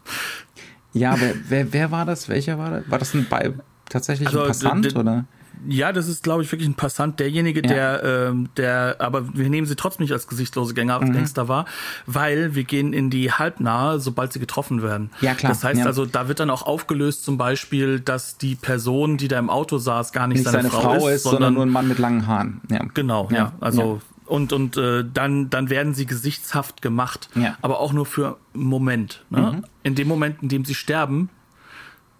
[0.93, 2.29] Ja, wer, wer, wer war das?
[2.29, 2.89] Welcher war das?
[2.89, 3.51] War das ein bei,
[3.89, 5.25] tatsächlich also, ein Passant oder?
[5.67, 7.67] Ja, das ist, glaube ich, wirklich ein Passant, derjenige, ja.
[7.67, 11.13] der, ähm, der, aber wir nehmen sie trotzdem nicht als gesichtslose Gänger, als mhm.
[11.13, 11.65] Gangster war,
[12.05, 15.11] weil wir gehen in die Halbnahe, sobald sie getroffen werden.
[15.21, 15.51] Ja, klar.
[15.51, 15.85] Das heißt ja.
[15.85, 19.77] also, da wird dann auch aufgelöst zum Beispiel, dass die Person, die da im Auto
[19.77, 21.99] saß, gar nicht, nicht seine, seine, Frau, Frau ist, sondern, sondern, nur ein Mann mit
[21.99, 22.61] langen Haaren.
[22.69, 22.85] Ja.
[22.93, 23.37] Genau, ja.
[23.37, 23.53] ja.
[23.59, 27.57] Also und und äh, dann dann werden sie gesichtshaft gemacht, ja.
[27.61, 29.23] aber auch nur für einen Moment.
[29.29, 29.41] Ne?
[29.41, 29.65] Mhm.
[29.83, 31.29] In dem Moment, in dem sie sterben,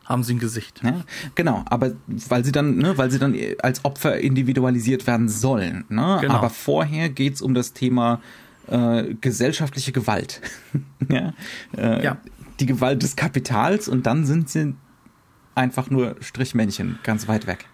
[0.05, 0.81] haben sie ein Gesicht.
[0.83, 1.01] Ja,
[1.35, 5.85] genau, aber weil sie dann, ne, weil sie dann als Opfer individualisiert werden sollen.
[5.89, 6.17] Ne?
[6.21, 6.33] Genau.
[6.33, 8.21] Aber vorher geht's um das Thema
[8.67, 10.41] äh, gesellschaftliche Gewalt.
[11.09, 11.33] ja?
[11.77, 12.17] Äh, ja.
[12.59, 14.75] Die Gewalt des Kapitals und dann sind sie
[15.55, 17.65] einfach nur Strichmännchen ganz weit weg.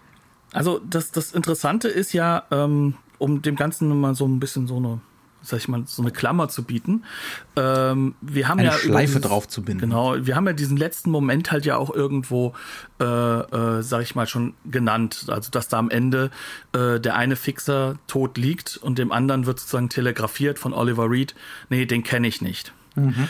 [0.52, 4.76] Also das, das Interessante ist ja, ähm, um dem Ganzen mal so ein bisschen so
[4.76, 5.00] eine
[5.42, 7.04] sag ich mal, so eine Klammer zu bieten.
[7.56, 9.80] Ähm, wir haben eine ja Schleife dieses, drauf zu binden.
[9.80, 12.54] Genau, wir haben ja diesen letzten Moment halt ja auch irgendwo,
[13.00, 15.26] äh, äh, sag ich mal, schon genannt.
[15.28, 16.30] Also dass da am Ende
[16.72, 21.34] äh, der eine Fixer tot liegt und dem anderen wird sozusagen telegrafiert von Oliver Reed,
[21.68, 22.72] nee, den kenne ich nicht.
[22.94, 23.28] Mhm.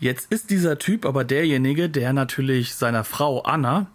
[0.00, 3.86] Jetzt ist dieser Typ aber derjenige, der natürlich seiner Frau Anna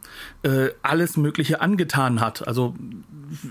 [0.44, 2.48] äh, alles Mögliche angetan hat.
[2.48, 2.76] Also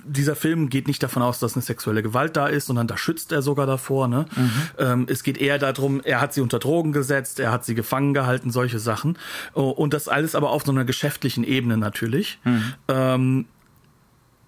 [0.05, 3.33] dieser Film geht nicht davon aus, dass eine sexuelle Gewalt da ist, sondern da schützt
[3.33, 4.07] er sogar davor.
[4.07, 4.27] Ne?
[4.37, 4.51] Mhm.
[4.79, 8.15] Ähm, es geht eher darum, er hat sie unter Drogen gesetzt, er hat sie gefangen
[8.15, 9.19] gehalten, solche Sachen.
[9.55, 12.39] Oh, und das alles aber auf so einer geschäftlichen Ebene natürlich.
[12.45, 12.75] Mhm.
[12.89, 13.45] Ähm,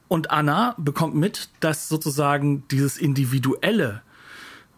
[0.09, 4.03] und Anna bekommt mit, dass sozusagen dieses individuelle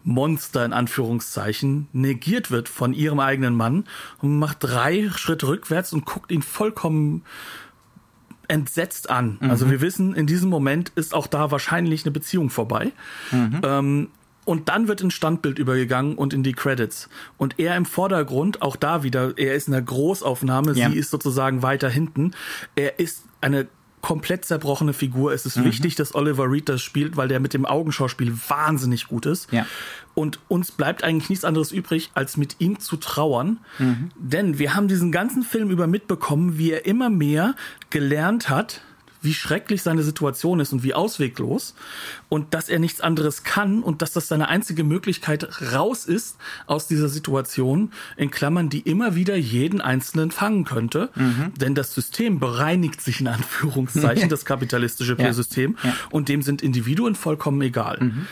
[0.07, 3.83] Monster in Anführungszeichen negiert wird von ihrem eigenen Mann
[4.21, 7.23] und macht drei Schritte rückwärts und guckt ihn vollkommen
[8.47, 9.37] entsetzt an.
[9.41, 9.49] Mhm.
[9.49, 12.93] Also wir wissen, in diesem Moment ist auch da wahrscheinlich eine Beziehung vorbei.
[13.31, 13.61] Mhm.
[13.63, 14.07] Ähm,
[14.45, 17.09] und dann wird ins Standbild übergegangen und in die Credits.
[17.35, 20.89] Und er im Vordergrund, auch da wieder, er ist in der Großaufnahme, ja.
[20.89, 22.31] sie ist sozusagen weiter hinten.
[22.77, 23.67] Er ist eine
[24.07, 25.33] komplett zerbrochene Figur.
[25.33, 25.65] Es ist mhm.
[25.65, 29.51] wichtig, dass Oliver Reed das spielt, weil der mit dem Augenschauspiel wahnsinnig gut ist.
[29.51, 29.65] Ja.
[30.15, 33.59] Und uns bleibt eigentlich nichts anderes übrig, als mit ihm zu trauern.
[33.79, 34.11] Mhm.
[34.15, 37.53] Denn wir haben diesen ganzen Film über mitbekommen, wie er immer mehr
[37.89, 38.81] gelernt hat,
[39.27, 41.75] wie schrecklich seine Situation ist und wie ausweglos
[42.29, 46.87] und dass er nichts anderes kann und dass das seine einzige Möglichkeit raus ist aus
[46.87, 51.09] dieser Situation, in Klammern, die immer wieder jeden Einzelnen fangen könnte.
[51.15, 51.51] Mhm.
[51.59, 55.33] Denn das System bereinigt sich in Anführungszeichen, das kapitalistische ja.
[55.33, 55.93] System, ja.
[56.09, 57.97] und dem sind Individuen vollkommen egal.
[57.99, 58.27] Mhm.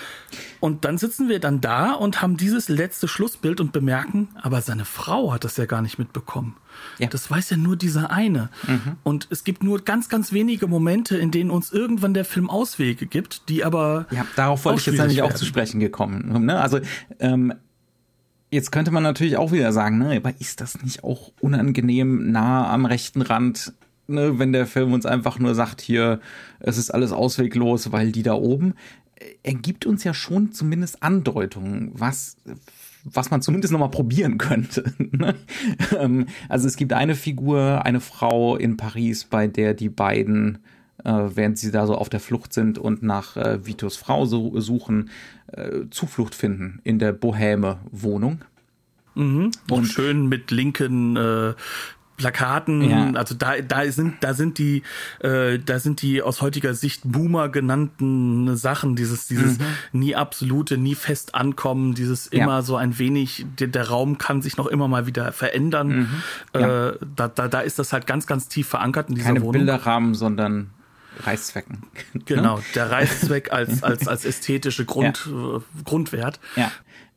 [0.65, 4.83] Und dann sitzen wir dann da und haben dieses letzte Schlussbild und bemerken, aber seine
[4.83, 6.57] Frau hat das ja gar nicht mitbekommen.
[6.97, 7.05] Ja.
[7.05, 8.49] Das weiß ja nur dieser eine.
[8.65, 8.97] Mhm.
[9.03, 13.05] Und es gibt nur ganz, ganz wenige Momente, in denen uns irgendwann der Film Auswege
[13.05, 14.07] gibt, die aber.
[14.09, 16.45] Ja, darauf wollte ich jetzt eigentlich auch zu sprechen gekommen.
[16.45, 16.59] Ne?
[16.59, 16.79] Also,
[17.19, 17.53] ähm,
[18.49, 22.71] Jetzt könnte man natürlich auch wieder sagen, ne, aber ist das nicht auch unangenehm nah
[22.71, 23.73] am rechten Rand,
[24.07, 26.21] ne, wenn der Film uns einfach nur sagt, hier,
[26.59, 28.75] es ist alles ausweglos, weil die da oben,
[29.43, 32.37] er gibt uns ja schon zumindest Andeutungen, was
[33.05, 34.91] was man zumindest noch mal probieren könnte.
[34.97, 35.35] Ne?
[35.97, 40.57] Ähm, also es gibt eine Figur, eine Frau in Paris, bei der die beiden,
[41.03, 44.59] äh, während sie da so auf der Flucht sind und nach äh, Vitos Frau so,
[44.59, 45.09] suchen,
[45.51, 48.43] äh, Zuflucht finden in der Bohème Wohnung.
[49.13, 49.51] Mhm.
[49.69, 51.53] Und schön mit linken äh,
[52.17, 53.11] Plakaten, ja.
[53.19, 54.83] also da da sind da sind die
[55.19, 59.65] äh, da sind die aus heutiger Sicht Boomer genannten Sachen, dieses dieses mhm.
[59.91, 62.43] nie absolute, nie fest ankommen, dieses ja.
[62.43, 65.87] immer so ein wenig der, der, Raum kann sich noch immer mal wieder verändern.
[65.87, 66.09] Mhm.
[66.53, 66.89] Ja.
[66.89, 69.53] Äh, da, da da ist das halt ganz ganz tief verankert in dieser Keine Wohnung.
[69.53, 70.69] Bilderrahmen, sondern
[71.19, 71.83] Reißzwecken.
[72.25, 76.39] Genau, der Reißzweck als als als ästhetische Grund äh, Grundwert.
[76.55, 76.71] Ja.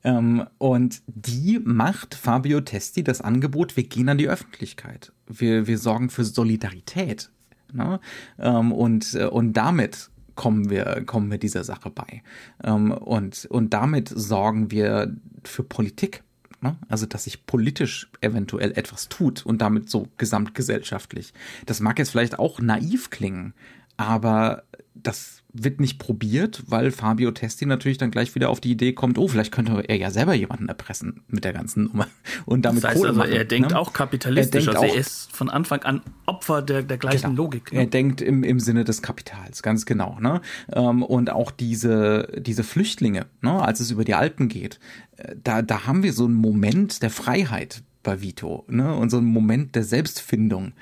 [0.04, 5.12] Ähm, und die macht Fabio Testi das Angebot, wir gehen an die Öffentlichkeit.
[5.26, 7.30] Wir, wir sorgen für Solidarität.
[7.72, 8.00] Ne?
[8.38, 12.22] Ähm, und, äh, und damit kommen wir, kommen wir dieser Sache bei.
[12.62, 16.22] Ähm, und, und damit sorgen wir für Politik.
[16.60, 16.76] Ne?
[16.88, 21.32] Also, dass sich politisch eventuell etwas tut und damit so gesamtgesellschaftlich.
[21.66, 23.54] Das mag jetzt vielleicht auch naiv klingen,
[23.96, 24.62] aber
[24.94, 29.18] das wird nicht probiert, weil Fabio Testi natürlich dann gleich wieder auf die Idee kommt,
[29.18, 32.06] oh, vielleicht könnte er ja selber jemanden erpressen mit der ganzen Nummer
[32.46, 33.78] und damit das heißt Kohle also, machen, er denkt ne?
[33.78, 37.42] auch kapitalistisch, er denkt also er ist von Anfang an Opfer der, der gleichen genau.
[37.42, 37.72] Logik.
[37.72, 37.80] Ne?
[37.80, 40.18] Er denkt im, im Sinne des Kapitals, ganz genau.
[40.20, 40.40] Ne?
[40.72, 44.78] Ähm, und auch diese, diese Flüchtlinge, ne, als es über die Alpen geht,
[45.16, 48.94] äh, da, da haben wir so einen Moment der Freiheit bei Vito ne?
[48.94, 50.72] und so einen Moment der Selbstfindung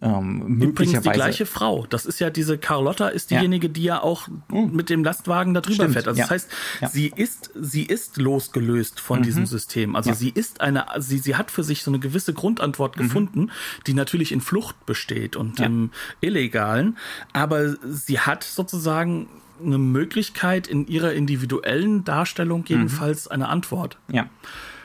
[0.00, 1.86] Ähm, Übrigens die gleiche Frau.
[1.86, 3.72] Das ist ja diese Carlotta ist diejenige, ja.
[3.72, 4.74] die ja auch mhm.
[4.74, 6.08] mit dem Lastwagen da drüber fährt.
[6.08, 6.24] Also ja.
[6.24, 6.88] das heißt, ja.
[6.88, 9.24] sie ist sie ist losgelöst von mhm.
[9.24, 9.96] diesem System.
[9.96, 13.02] Also sie ist eine sie sie hat für sich so eine gewisse Grundantwort mhm.
[13.02, 13.50] gefunden,
[13.86, 15.90] die natürlich in Flucht besteht und im
[16.20, 16.98] illegalen,
[17.32, 19.28] aber sie hat sozusagen
[19.64, 22.66] eine Möglichkeit in ihrer individuellen Darstellung mhm.
[22.66, 23.98] jedenfalls eine Antwort.
[24.10, 24.28] Ja.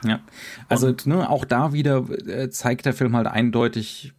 [0.06, 0.22] Ja.
[0.70, 4.14] Also ne, auch da wieder äh, zeigt der Film halt eindeutig,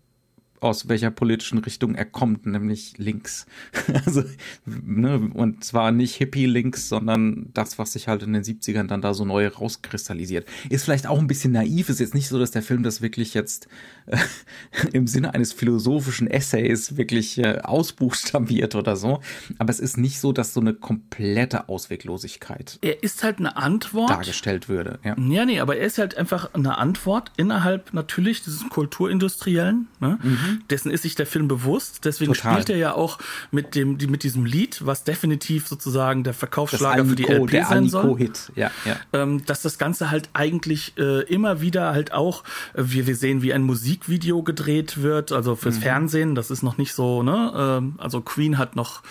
[0.61, 3.47] aus welcher politischen Richtung er kommt, nämlich links.
[4.05, 4.23] also,
[4.67, 9.15] ne, und zwar nicht Hippie-links, sondern das, was sich halt in den 70ern dann da
[9.15, 10.47] so neu rauskristallisiert.
[10.69, 13.33] Ist vielleicht auch ein bisschen naiv, ist jetzt nicht so, dass der Film das wirklich
[13.33, 13.69] jetzt
[14.07, 14.19] äh,
[14.93, 19.21] im Sinne eines philosophischen Essays wirklich äh, ausbuchstabiert oder so,
[19.59, 24.11] aber es ist nicht so, dass so eine komplette Ausweglosigkeit er ist halt eine Antwort
[24.11, 24.99] dargestellt würde.
[25.05, 30.19] Ja, ja nee, aber er ist halt einfach eine Antwort innerhalb natürlich dieses Kulturindustriellen, ne?
[30.23, 32.05] Mhm dessen ist sich der Film bewusst.
[32.05, 32.53] Deswegen Total.
[32.53, 33.19] spielt er ja auch
[33.51, 37.89] mit dem, mit diesem Lied, was definitiv sozusagen der Verkaufsschlager für die LP der sein
[37.89, 38.19] soll.
[38.19, 38.53] Hit.
[38.57, 38.97] Ja, ja.
[39.13, 42.45] Ähm, dass das Ganze halt eigentlich äh, immer wieder halt auch,
[42.75, 45.83] äh, wir, wir sehen, wie ein Musikvideo gedreht wird, also fürs mhm.
[45.83, 46.35] Fernsehen.
[46.35, 47.53] Das ist noch nicht so, ne?
[47.57, 49.03] Ähm, also Queen hat noch,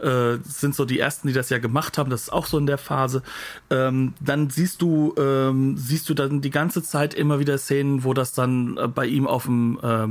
[0.00, 2.10] äh, sind so die ersten, die das ja gemacht haben.
[2.10, 3.22] Das ist auch so in der Phase.
[3.70, 8.14] Ähm, dann siehst du, ähm, siehst du dann die ganze Zeit immer wieder Szenen, wo
[8.14, 10.06] das dann äh, bei ihm auf dem äh,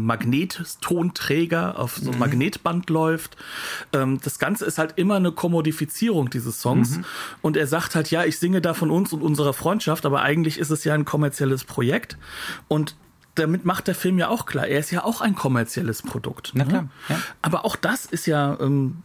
[0.80, 2.19] Tonträger auf so einem mhm.
[2.19, 3.38] Magnetband läuft.
[3.93, 6.97] Ähm, das Ganze ist halt immer eine Kommodifizierung dieses Songs.
[6.97, 7.05] Mhm.
[7.41, 10.57] Und er sagt halt, ja, ich singe da von uns und unserer Freundschaft, aber eigentlich
[10.57, 12.17] ist es ja ein kommerzielles Projekt.
[12.67, 12.95] Und
[13.36, 16.51] damit macht der Film ja auch klar, er ist ja auch ein kommerzielles Produkt.
[16.53, 16.69] Na ne?
[16.69, 16.89] klar.
[17.09, 17.19] Ja.
[17.41, 18.97] Aber auch das ist ja ähm,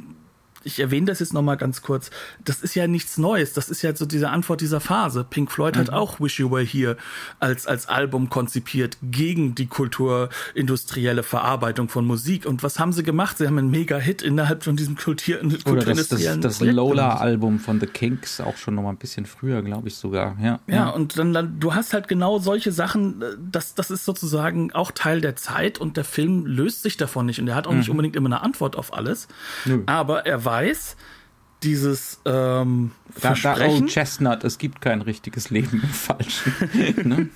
[0.65, 2.11] ich erwähne das jetzt nochmal ganz kurz,
[2.45, 3.53] das ist ja nichts Neues.
[3.53, 5.25] Das ist ja so diese Antwort dieser Phase.
[5.29, 5.81] Pink Floyd mhm.
[5.81, 6.97] hat auch Wish You Were Here
[7.39, 12.47] als, als Album konzipiert gegen die kulturindustrielle Verarbeitung von Musik.
[12.47, 13.39] Und was haben sie gemacht?
[13.39, 17.87] Sie haben einen Mega-Hit innerhalb von diesem kulturindustriellen Oder das, das, das Lola-Album von The
[17.87, 20.37] Kinks, auch schon nochmal ein bisschen früher, glaube ich sogar.
[20.41, 20.89] Ja, ja, ja.
[20.91, 25.21] und dann, dann, du hast halt genau solche Sachen, das, das ist sozusagen auch Teil
[25.21, 27.41] der Zeit und der Film löst sich davon nicht.
[27.41, 27.79] Und er hat auch mhm.
[27.79, 29.29] nicht unbedingt immer eine Antwort auf alles.
[29.65, 29.83] Nö.
[29.87, 30.97] Aber er weiß,
[31.63, 33.81] dieses ähm, da, Versprechen.
[33.81, 36.55] Da, oh, Chestnut, es gibt kein richtiges Leben im Falschen.
[37.09, 37.29] ne?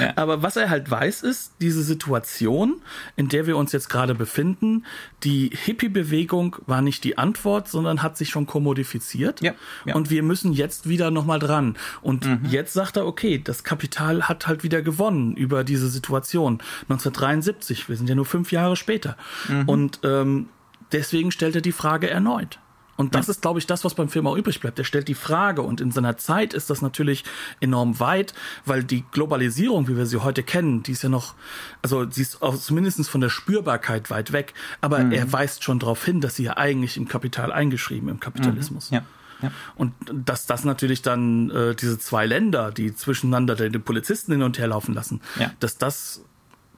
[0.00, 0.12] ja.
[0.16, 2.82] Aber was er halt weiß, ist, diese Situation,
[3.16, 4.84] in der wir uns jetzt gerade befinden,
[5.24, 9.40] die Hippie-Bewegung war nicht die Antwort, sondern hat sich schon kommodifiziert.
[9.40, 9.54] Ja,
[9.84, 9.94] ja.
[9.94, 11.76] Und wir müssen jetzt wieder nochmal dran.
[12.00, 12.40] Und mhm.
[12.48, 16.60] jetzt sagt er, okay, das Kapital hat halt wieder gewonnen über diese Situation.
[16.82, 19.16] 1973, wir sind ja nur fünf Jahre später.
[19.48, 19.68] Mhm.
[19.68, 20.48] Und ähm,
[20.92, 22.58] deswegen stellt er die Frage erneut.
[22.96, 23.32] Und das ja.
[23.32, 24.78] ist, glaube ich, das, was beim Film auch übrig bleibt.
[24.78, 27.24] Er stellt die Frage und in seiner Zeit ist das natürlich
[27.60, 31.34] enorm weit, weil die Globalisierung, wie wir sie heute kennen, die ist ja noch,
[31.82, 35.12] also sie ist auch zumindest von der Spürbarkeit weit weg, aber mhm.
[35.12, 38.90] er weist schon darauf hin, dass sie ja eigentlich im Kapital eingeschrieben, im Kapitalismus.
[38.90, 38.96] Mhm.
[38.96, 39.04] Ja.
[39.42, 39.50] Ja.
[39.74, 44.58] Und dass das natürlich dann äh, diese zwei Länder, die zwischeneinander den Polizisten hin und
[44.58, 45.20] her laufen lassen,
[45.58, 46.24] dass das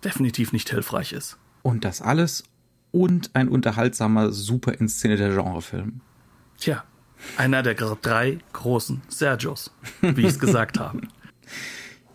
[0.03, 1.37] definitiv nicht hilfreich ist.
[1.63, 2.45] Und das alles
[2.93, 6.01] und ein unterhaltsamer, super inszenierter Genrefilm.
[6.59, 6.85] Tja,
[7.37, 11.01] einer der drei großen Sergios, wie ich es gesagt habe.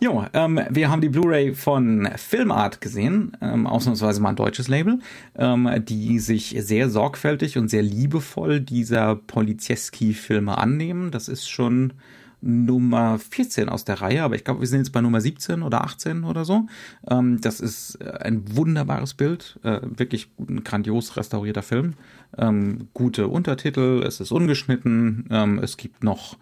[0.04, 4.98] Jo, ähm, wir haben die Blu-ray von Filmart gesehen, ähm, ausnahmsweise mal ein deutsches Label,
[5.36, 11.12] ähm, die sich sehr sorgfältig und sehr liebevoll dieser Polizieski-Filme annehmen.
[11.12, 11.94] Das ist schon
[12.42, 15.84] Nummer 14 aus der Reihe, aber ich glaube, wir sind jetzt bei Nummer 17 oder
[15.84, 16.66] 18 oder so.
[17.10, 21.94] Ähm, das ist äh, ein wunderbares Bild, äh, wirklich ein grandios restaurierter Film.
[22.38, 26.38] Ähm, gute Untertitel, es ist ungeschnitten, ähm, es gibt noch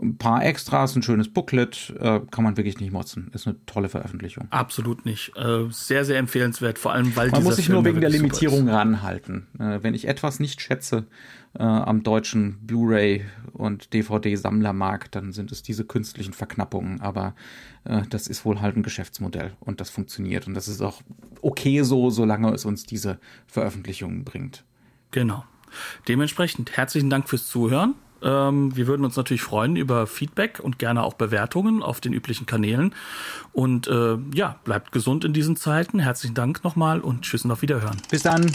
[0.00, 3.30] ein paar Extras, ein schönes Booklet, äh, kann man wirklich nicht motzen.
[3.32, 4.46] Ist eine tolle Veröffentlichung.
[4.50, 5.32] Absolut nicht.
[5.36, 8.68] Äh, sehr, sehr empfehlenswert, vor allem weil Man muss sich Film nur wegen der Limitierung
[8.68, 9.46] ranhalten.
[9.58, 11.06] Äh, wenn ich etwas nicht schätze
[11.58, 17.00] äh, am deutschen Blu-ray und DVD-Sammlermarkt, dann sind es diese künstlichen Verknappungen.
[17.00, 17.34] Aber
[17.84, 20.46] äh, das ist wohl halt ein Geschäftsmodell und das funktioniert.
[20.46, 21.02] Und das ist auch
[21.42, 24.64] okay so, solange es uns diese Veröffentlichungen bringt.
[25.10, 25.44] Genau.
[26.08, 27.94] Dementsprechend herzlichen Dank fürs Zuhören.
[28.22, 32.46] Ähm, wir würden uns natürlich freuen über Feedback und gerne auch Bewertungen auf den üblichen
[32.46, 32.94] Kanälen.
[33.52, 35.98] Und äh, ja, bleibt gesund in diesen Zeiten.
[35.98, 38.00] Herzlichen Dank nochmal und tschüss und auf Wiederhören.
[38.10, 38.50] Bis dann.